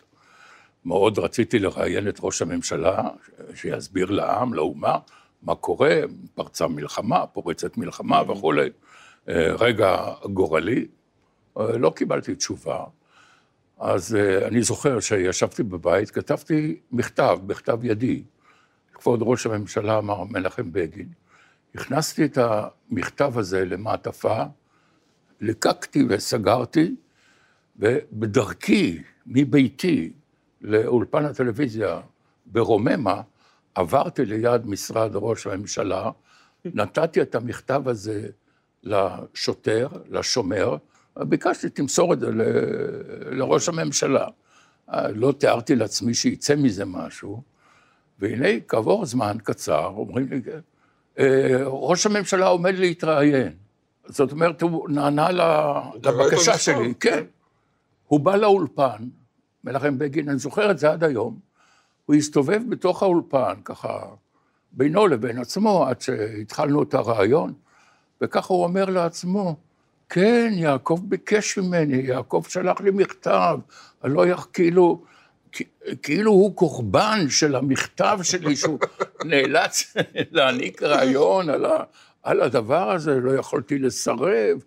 מאוד 0.85 1.18
רציתי 1.18 1.59
לראיין 1.59 2.09
את 2.09 2.18
ראש 2.23 2.42
הממשלה, 2.42 3.03
שיסביר 3.55 4.11
לעם, 4.11 4.55
לאומה, 4.55 4.99
מה 5.42 5.55
קורה, 5.55 6.01
פרצה 6.35 6.68
מלחמה, 6.68 7.27
פורצת 7.27 7.77
מלחמה 7.77 8.23
וכולי. 8.33 8.70
אה, 9.29 9.53
רגע 9.59 9.97
גורלי, 10.33 10.87
אה, 11.59 11.79
לא 11.79 11.92
קיבלתי 11.97 12.35
תשובה. 12.35 12.85
אז 13.79 14.14
אה, 14.14 14.47
אני 14.47 14.62
זוכר 14.62 15.01
שישבתי 15.01 15.62
בבית, 15.62 16.11
כתבתי 16.11 16.81
מכתב, 16.92 17.38
בכתב 17.47 17.79
ידי, 17.83 18.23
כבוד 18.94 19.20
ראש 19.23 19.47
הממשלה 19.47 20.01
מר 20.01 20.25
מנחם 20.25 20.73
בגין. 20.73 21.09
הכנסתי 21.75 22.25
את 22.25 22.38
המכתב 22.38 23.38
הזה 23.38 23.64
למעטפה, 23.64 24.42
ליקקתי 25.40 26.05
וסגרתי, 26.09 26.94
ובדרכי 27.77 29.03
מביתי 29.27 30.12
לאולפן 30.64 31.24
הטלוויזיה 31.24 32.00
ברוממה, 32.46 33.20
עברתי 33.74 34.24
ליד 34.24 34.66
משרד 34.66 35.11
ראש 35.14 35.46
הממשלה, 35.46 36.11
נתתי 36.64 37.22
את 37.22 37.35
המכתב 37.35 37.83
הזה 37.88 38.27
לשוטר, 38.83 39.88
לשומר, 40.09 40.77
ביקשתי, 41.16 41.68
תמסור 41.70 42.12
את 42.12 42.20
זה 42.20 42.31
ל- 42.31 42.42
לראש 43.38 43.68
הממשלה. 43.68 44.27
לא 44.94 45.33
תיארתי 45.38 45.77
לעצמי 45.77 46.14
שיצא 46.14 46.57
מזה 46.57 46.85
משהו, 46.85 47.42
והנה, 48.18 48.48
כעבור 48.68 49.07
זמן 49.07 49.37
קצר, 49.42 49.85
אומרים 49.87 50.29
לי, 50.31 50.40
"אה, 51.18 51.62
ראש 51.66 52.07
הממשלה 52.07 52.46
עומד 52.46 52.74
להתראיין. 52.74 53.53
זאת 54.07 54.33
אומרת, 54.33 54.62
הוא 54.62 54.88
נענה 54.88 55.29
לבקשה 56.03 56.59
שלי, 56.59 56.94
כן. 57.00 57.24
הוא 58.07 58.20
בא 58.20 58.37
לאולפן, 58.37 59.09
מנחם 59.64 59.98
בגין, 59.98 60.29
אני 60.29 60.38
זוכר 60.38 60.70
את 60.70 60.79
זה 60.79 60.90
עד 60.90 61.05
היום, 61.05 61.38
הוא 62.07 62.16
הסתובב 62.16 62.61
בתוך 62.68 63.03
האולפן, 63.03 63.55
ככה, 63.64 64.00
בינו 64.72 65.07
לבין 65.07 65.38
עצמו, 65.38 65.87
עד 65.87 66.00
שהתחלנו 66.00 66.83
את 66.83 66.94
הרעיון, 66.94 67.53
וככה 68.20 68.55
הוא 68.55 68.64
אומר 68.64 68.85
לעצמו, 68.85 69.57
כן, 70.09 70.53
יעקב 70.55 71.00
ביקש 71.03 71.59
ממני, 71.59 71.96
יעקב 71.96 72.42
שלח 72.48 72.81
לי 72.81 72.90
מכתב, 72.90 73.59
אני 74.05 74.14
לא 74.14 74.27
יכול, 74.27 74.50
כאילו, 74.53 75.05
כאילו 76.03 76.31
הוא 76.31 76.57
קורבן 76.57 77.29
של 77.29 77.55
המכתב 77.55 78.18
שלי, 78.22 78.57
שהוא 78.57 78.79
נאלץ 79.24 79.94
להעניק 80.33 80.83
רעיון 80.83 81.50
על, 81.50 81.64
ה, 81.64 81.85
על 82.22 82.40
הדבר 82.40 82.90
הזה, 82.90 83.14
לא 83.14 83.33
יכולתי 83.33 83.79
לסרב, 83.79 84.59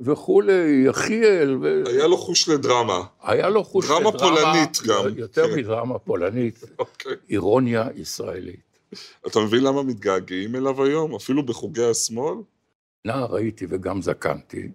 וכולי, 0.00 0.84
יחיאל. 0.86 1.58
ו... 1.62 1.82
היה 1.86 2.06
לו 2.06 2.16
חוש 2.16 2.48
לדרמה. 2.48 3.00
היה 3.22 3.48
לו 3.48 3.64
חוש 3.64 3.88
דרמה 3.88 4.10
לדרמה. 4.10 4.18
פולנית 4.18 4.78
גם. 4.86 5.18
יותר 5.18 5.48
כן. 5.50 5.56
מדרמה 5.58 5.98
פולנית, 5.98 6.60
אוקיי. 6.78 7.12
אירוניה 7.30 7.88
ישראלית. 7.94 8.78
אתה 9.26 9.40
מבין 9.40 9.62
למה 9.62 9.82
מתגעגעים 9.82 10.56
אליו 10.56 10.84
היום? 10.84 11.14
אפילו 11.14 11.46
בחוגי 11.46 11.84
השמאל? 11.84 12.34
נער 13.04 13.36
הייתי 13.36 13.66
וגם 13.70 14.02
זקנתי, 14.02 14.68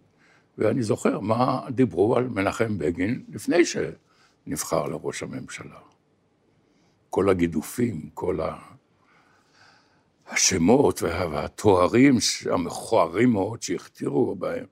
ואני 0.57 0.83
זוכר 0.83 1.19
מה 1.19 1.61
דיברו 1.69 2.15
על 2.15 2.27
מנחם 2.27 2.77
בגין 2.77 3.23
לפני 3.33 3.57
שנבחר 3.65 4.85
לראש 4.85 5.23
הממשלה. 5.23 5.79
כל 7.09 7.29
הגידופים, 7.29 8.09
כל 8.13 8.41
ה... 8.41 8.55
השמות 10.27 11.01
וה- 11.03 11.27
והתוארים 11.31 12.17
המכוערים 12.51 13.31
מאוד 13.31 13.61
שהכתירו 13.61 14.35
בהם. 14.35 14.65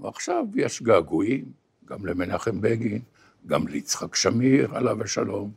אבל 0.00 0.08
עכשיו 0.08 0.44
יש 0.54 0.82
געגועים, 0.82 1.44
גם 1.84 2.06
למנחם 2.06 2.60
בגין, 2.60 3.00
גם 3.46 3.68
ליצחק 3.68 4.14
שמיר, 4.14 4.74
עליו 4.74 5.02
השלום. 5.02 5.50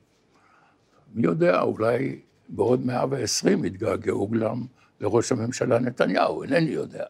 מי 1.14 1.24
יודע, 1.24 1.62
אולי 1.62 2.20
בעוד 2.50 2.86
120 2.86 3.66
יתגעגעו 3.66 4.30
גם 4.30 4.66
לראש 5.00 5.32
הממשלה 5.32 5.80
נתניהו, 5.80 6.44
אינני 6.44 6.70
יודע. 6.70 7.04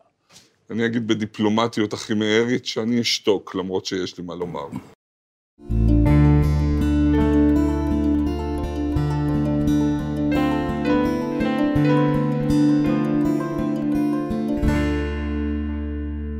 אני 0.69 0.85
אגיד 0.85 1.07
בדיפלומטיות 1.07 1.93
הכימארית 1.93 2.65
שאני 2.65 3.01
אשתוק, 3.01 3.55
למרות 3.55 3.85
שיש 3.85 4.17
לי 4.17 4.23
מה 4.23 4.35
לומר. 4.35 4.67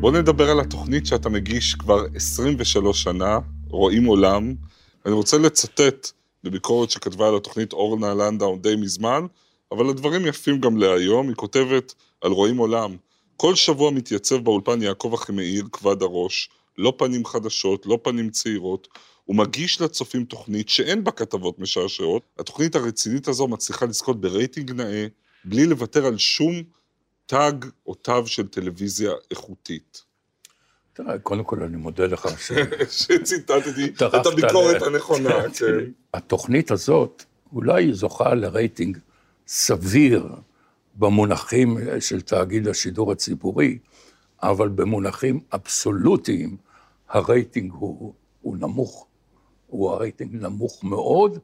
בוא 0.02 0.12
נדבר 0.12 0.50
על 0.50 0.60
התוכנית 0.60 1.06
שאתה 1.06 1.30
מגיש 1.30 1.74
כבר 1.74 2.06
23 2.16 3.04
שנה, 3.04 3.40
רואים 3.68 4.06
עולם. 4.06 4.56
אני 5.06 5.14
רוצה 5.14 5.38
לצטט 5.38 6.12
בביקורת 6.44 6.90
שכתבה 6.90 7.28
על 7.28 7.36
התוכנית 7.36 7.74
אורנה 7.74 8.14
לנדאו 8.14 8.58
די 8.58 8.76
מזמן, 8.76 9.26
אבל 9.72 9.90
הדברים 9.90 10.26
יפים 10.26 10.60
גם 10.60 10.78
להיום. 10.78 11.28
היא 11.28 11.36
כותבת 11.36 11.94
על 12.22 12.32
רואים 12.32 12.58
עולם, 12.58 12.96
כל 13.38 13.56
שבוע 13.56 13.92
מתייצב 13.92 14.36
באולפן 14.36 14.82
יעקב 14.82 15.14
אחימאיר, 15.14 15.66
כבד 15.72 16.02
הראש, 16.02 16.50
לא 16.78 16.94
פנים 16.98 17.26
חדשות, 17.26 17.86
לא 17.86 18.00
פנים 18.04 18.30
צעירות, 18.30 18.88
הוא 19.26 19.36
מגיש 19.36 19.82
לצופים 19.82 20.26
תוכנית 20.26 20.70
שאין 20.70 21.04
בה 21.04 21.12
כתבות 21.12 21.60
משעשעות. 21.60 22.24
התוכנית 22.40 22.76
הרצינית 22.76 23.28
הזו 23.28 23.48
מצליחה 23.48 23.86
לזכות 23.86 24.22
ברייטינג 24.22 24.72
נאה, 24.72 25.08
בלי 25.46 25.66
לוותר 25.66 26.06
על 26.06 26.18
שום 26.18 26.64
תג 27.30 27.54
או 27.88 27.96
תו 27.96 28.28
של 28.28 28.48
טלוויזיה 28.48 29.12
איכותית. 29.32 30.04
תראה, 30.94 31.20
קודם 31.20 31.44
כל 31.44 31.64
אני 31.64 31.78
מודה 31.78 32.06
לך 32.06 32.28
ש... 32.38 32.52
שציטטתי 33.04 33.94
את 34.06 34.26
הביקורת 34.26 34.82
הנכונה, 34.82 35.50
כן. 35.60 35.66
התוכנית 36.14 36.72
הזאת 36.72 37.24
אולי 37.54 37.94
זוכה 37.94 38.34
לרייטינג 38.34 38.98
סביר 39.48 40.28
במונחים 40.96 41.78
של 42.00 42.22
תאגיד 42.22 42.68
השידור 42.68 43.12
הציבורי, 43.12 43.78
אבל 44.44 44.70
במונחים 44.70 45.40
אבסולוטיים 45.54 46.58
הרייטינג 47.10 47.72
הוא, 47.72 48.14
הוא 48.42 48.58
נמוך. 48.58 49.08
הוא 49.68 49.92
הרייטינג 49.92 50.36
נמוך 50.36 50.84
מאוד, 50.84 51.40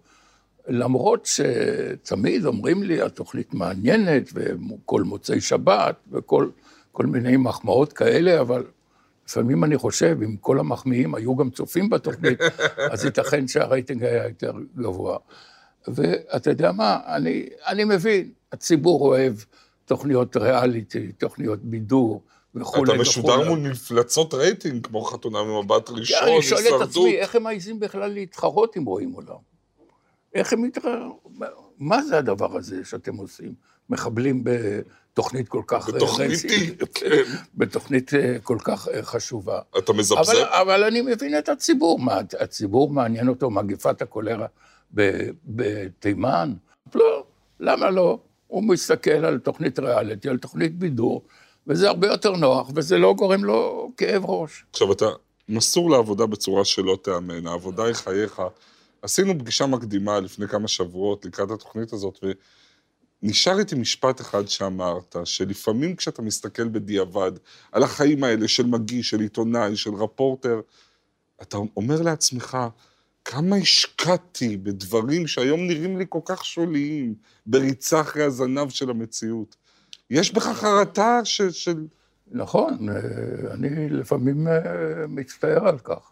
למרות 0.68 1.26
שתמיד 1.26 2.46
אומרים 2.46 2.84
לי, 2.84 3.02
התוכנית 3.02 3.54
מעניינת, 3.54 4.30
וכל 4.34 5.04
מוצאי 5.04 5.42
שבת, 5.42 5.96
וכל 6.12 6.50
כל 6.92 7.06
מיני 7.06 7.38
מחמאות 7.38 7.94
כאלה, 7.94 8.42
אבל 8.42 8.64
לפעמים 9.28 9.64
אני 9.64 9.78
חושב, 9.78 10.18
אם 10.24 10.36
כל 10.38 10.60
המחמיאים 10.60 11.16
היו 11.16 11.36
גם 11.36 11.50
צופים 11.50 11.90
בתוכנית, 11.90 12.40
אז 12.92 13.06
ייתכן 13.06 13.48
שהרייטינג 13.48 14.04
היה 14.04 14.28
יותר 14.28 14.54
גבוה. 14.78 15.18
ואתה 15.88 16.50
יודע 16.50 16.72
מה, 16.72 17.00
אני, 17.08 17.46
אני 17.68 17.84
מבין, 17.84 18.32
הציבור 18.52 19.02
אוהב 19.02 19.34
תוכניות 19.86 20.38
ריאליטי, 20.38 21.12
תוכניות 21.12 21.60
בידור 21.64 22.22
וכולי 22.56 22.94
אתה 22.94 23.02
משודר 23.02 23.34
וכולי. 23.34 23.50
מול 23.50 23.60
מפלצות 23.60 24.34
רייטינג, 24.34 24.88
כמו 24.88 25.02
חתונה 25.02 25.44
ממבט 25.44 25.90
ראשון, 25.90 26.20
כן, 26.20 26.32
אני 26.34 26.42
שואל 26.42 26.60
את 26.60 26.66
הישרדות. 26.66 26.90
עצמי, 26.90 27.18
איך 27.18 27.36
הם 27.36 27.44
מעיזים 27.44 27.80
בכלל 27.80 28.12
להתחרות 28.14 28.76
עם 28.76 28.86
רואים 28.86 29.12
עולם? 29.12 29.55
איך 30.36 30.54
הם 30.54 30.62
מתחרו? 30.62 31.20
מה 31.80 32.04
זה 32.04 32.18
הדבר 32.18 32.58
הזה 32.58 32.86
שאתם 32.86 33.16
עושים? 33.16 33.54
מחבלים 33.90 34.44
בתוכנית 34.44 35.50
כל 35.50 35.62
כך... 35.68 35.90
בתוכנית, 35.90 36.32
רצינית, 36.32 36.84
כן. 36.94 37.24
בתוכנית 37.56 38.14
אה, 38.14 38.40
כל 38.44 38.58
כך 38.64 38.88
אה, 38.88 39.04
חשובה. 39.04 39.60
אתה 39.78 39.94
מזפזפ? 39.94 40.30
אבל, 40.30 40.44
אבל 40.44 40.84
אני 40.84 41.02
מבין 41.02 41.38
את 41.38 41.50
הציבור, 41.50 42.00
מה, 42.00 42.20
הציבור 42.40 42.90
מעניין 42.90 43.28
אותו 43.28 43.50
מגפת 43.50 44.02
הקולרה 44.02 44.48
בתימן? 45.46 46.54
לא, 46.96 47.24
למה 47.60 47.90
לא? 47.90 48.20
הוא 48.48 48.64
מסתכל 48.64 49.26
על 49.26 49.40
תוכנית 49.40 49.80
ריאליטי, 49.80 50.30
על 50.30 50.38
תוכנית 50.38 50.78
בידור, 50.78 51.24
וזה 51.68 51.88
הרבה 51.88 52.08
יותר 52.08 52.32
נוח, 52.32 52.70
וזה 52.76 52.98
לא 52.98 53.14
גורם 53.14 53.44
לו 53.44 53.92
כאב 53.98 54.26
ראש. 54.26 54.66
עכשיו, 54.72 54.92
אתה 54.92 55.06
מסור 55.50 55.92
לעבודה 55.92 56.26
בצורה 56.26 56.66
שלא 56.66 56.98
תיאמן, 57.04 57.48
העבודה 57.48 57.84
היא 57.84 57.94
חייך. 57.94 58.42
עשינו 59.06 59.40
פגישה 59.40 59.66
מקדימה 59.66 60.20
לפני 60.20 60.48
כמה 60.48 60.68
שבועות 60.68 61.26
לקראת 61.26 61.52
התוכנית 61.52 61.94
הזאת, 61.94 62.20
ונשאר 63.24 63.60
איתי 63.60 63.76
משפט 63.76 64.22
אחד 64.22 64.48
שאמרת, 64.48 65.16
שלפעמים 65.24 65.96
כשאתה 65.96 66.22
מסתכל 66.22 66.68
בדיעבד 66.68 67.32
על 67.72 67.84
החיים 67.84 68.24
האלה 68.24 68.48
של 68.48 68.66
מגיש, 68.66 69.10
של 69.10 69.20
עיתונאי, 69.20 69.76
של 69.76 69.94
רפורטר, 69.94 70.62
אתה 71.42 71.58
אומר 71.78 72.02
לעצמך, 72.02 72.58
כמה 73.26 73.56
השקעתי 73.56 74.58
בדברים 74.58 75.28
שהיום 75.28 75.68
נראים 75.68 75.98
לי 75.98 76.06
כל 76.10 76.20
כך 76.26 76.46
שוליים, 76.46 77.16
בריצה 77.46 78.02
אחרי 78.02 78.24
הזנב 78.24 78.70
של 78.70 78.90
המציאות. 78.90 79.56
יש 80.10 80.34
בך 80.34 80.44
חרטה 80.44 81.20
של... 81.24 81.86
נכון, 82.32 82.90
אה, 82.90 83.54
אני 83.54 83.90
לפעמים 83.90 84.48
אה, 84.48 85.08
מצטער 85.08 85.68
על 85.68 85.80
כך, 85.80 86.12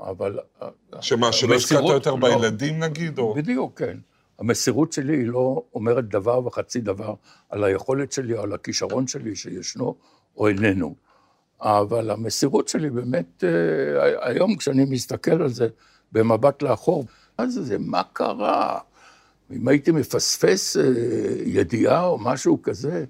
אבל... 0.00 0.38
אה, 0.62 0.68
שמה, 1.02 1.32
שלא 1.32 1.54
השקעת 1.54 1.82
יותר 1.84 2.14
לא. 2.14 2.28
בילדים 2.28 2.78
נגיד, 2.82 3.18
או... 3.18 3.34
בדיוק, 3.34 3.78
כן. 3.78 3.98
המסירות 4.38 4.92
שלי 4.92 5.16
היא 5.16 5.26
לא 5.26 5.62
אומרת 5.74 6.08
דבר 6.08 6.46
וחצי 6.46 6.80
דבר 6.80 7.14
על 7.50 7.64
היכולת 7.64 8.12
שלי 8.12 8.34
או 8.34 8.42
על 8.42 8.52
הכישרון 8.52 9.06
שלי 9.06 9.36
שישנו 9.36 9.94
או 10.36 10.48
איננו. 10.48 10.94
אבל 11.60 12.10
המסירות 12.10 12.68
שלי 12.68 12.90
באמת, 12.90 13.44
אה, 13.44 14.28
היום 14.28 14.56
כשאני 14.56 14.84
מסתכל 14.84 15.42
על 15.42 15.48
זה 15.48 15.68
במבט 16.12 16.62
לאחור, 16.62 17.04
זה 17.46 17.62
זה, 17.62 17.78
מה 17.78 18.02
קרה? 18.12 18.78
אם 19.52 19.68
הייתי 19.68 19.90
מפספס 19.90 20.76
אה, 20.76 20.82
ידיעה 21.44 22.06
או 22.06 22.18
משהו 22.18 22.62
כזה, 22.62 23.04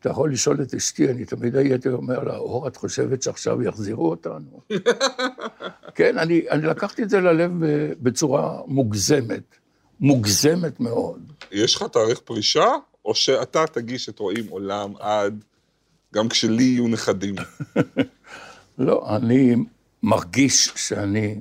אתה 0.00 0.08
יכול 0.10 0.32
לשאול 0.32 0.62
את 0.62 0.74
אשתי, 0.74 1.08
אני 1.08 1.24
תמיד 1.24 1.56
הייתי 1.56 1.88
אומר 1.88 2.24
לה, 2.24 2.36
אור, 2.36 2.68
את 2.68 2.76
חושבת 2.76 3.22
שעכשיו 3.22 3.62
יחזירו 3.62 4.10
אותנו? 4.10 4.60
כן, 5.96 6.18
אני, 6.18 6.42
אני 6.50 6.66
לקחתי 6.66 7.02
את 7.02 7.10
זה 7.10 7.20
ללב 7.20 7.64
ב- 7.64 7.92
בצורה 8.02 8.60
מוגזמת, 8.66 9.56
מוגזמת 10.00 10.80
מאוד. 10.80 11.32
יש 11.52 11.74
לך 11.74 11.82
תאריך 11.82 12.18
פרישה, 12.18 12.66
או 13.04 13.14
שאתה 13.14 13.66
תגיש 13.66 14.08
את 14.08 14.18
רואים 14.18 14.48
עולם 14.48 14.92
עד, 14.98 15.44
גם 16.14 16.28
כשלי 16.28 16.62
יהיו 16.62 16.88
נכדים. 16.88 17.34
לא, 18.78 19.16
אני 19.16 19.56
מרגיש 20.02 20.72
שאני 20.76 21.40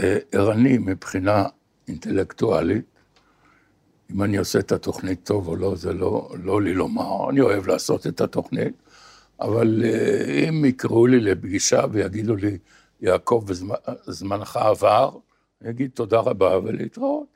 אה, 0.00 0.18
ערני 0.32 0.78
מבחינה 0.78 1.44
אינטלקטואלית. 1.88 2.91
אם 4.14 4.22
אני 4.22 4.36
עושה 4.36 4.58
את 4.58 4.72
התוכנית 4.72 5.24
טוב 5.24 5.48
או 5.48 5.56
לא, 5.56 5.76
זה 5.76 5.92
לא, 5.92 6.28
לא 6.42 6.62
לי 6.62 6.74
לומר, 6.74 7.30
אני 7.30 7.40
אוהב 7.40 7.66
לעשות 7.66 8.06
את 8.06 8.20
התוכנית, 8.20 8.82
אבל 9.40 9.82
אה, 9.84 10.48
אם 10.48 10.64
יקראו 10.64 11.06
לי 11.06 11.20
לפגישה 11.20 11.84
ויגידו 11.92 12.36
לי, 12.36 12.58
יעקב, 13.00 13.44
זמ- 13.52 13.90
זמנך 14.06 14.56
עבר, 14.56 15.10
אני 15.62 15.70
אגיד 15.70 15.90
תודה 15.94 16.20
רבה 16.20 16.58
ולהתראות. 16.58 17.26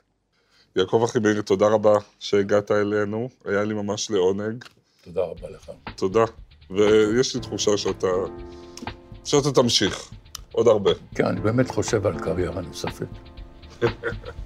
יעקב 0.77 1.03
אחימאיר, 1.05 1.43
תודה 1.43 1.67
רבה 1.67 1.95
שהגעת 2.19 2.71
אלינו, 2.71 3.29
היה 3.45 3.65
לי 3.65 3.75
ממש 3.75 4.11
לעונג. 4.11 4.65
תודה 5.05 5.21
רבה 5.23 5.51
לך. 5.51 5.71
תודה. 5.97 6.25
ויש 6.71 7.35
לי 7.35 7.41
תחושה 7.41 7.77
שאתה... 7.77 8.07
שאתה 9.25 9.53
תמשיך. 9.53 10.11
עוד 10.53 10.69
הרבה. 10.69 10.91
כן, 11.15 11.25
אני 11.27 11.41
באמת 11.41 11.71
חושב 11.71 12.07
על 12.07 12.19
קריירה 12.19 12.61
נוספת. 12.61 13.07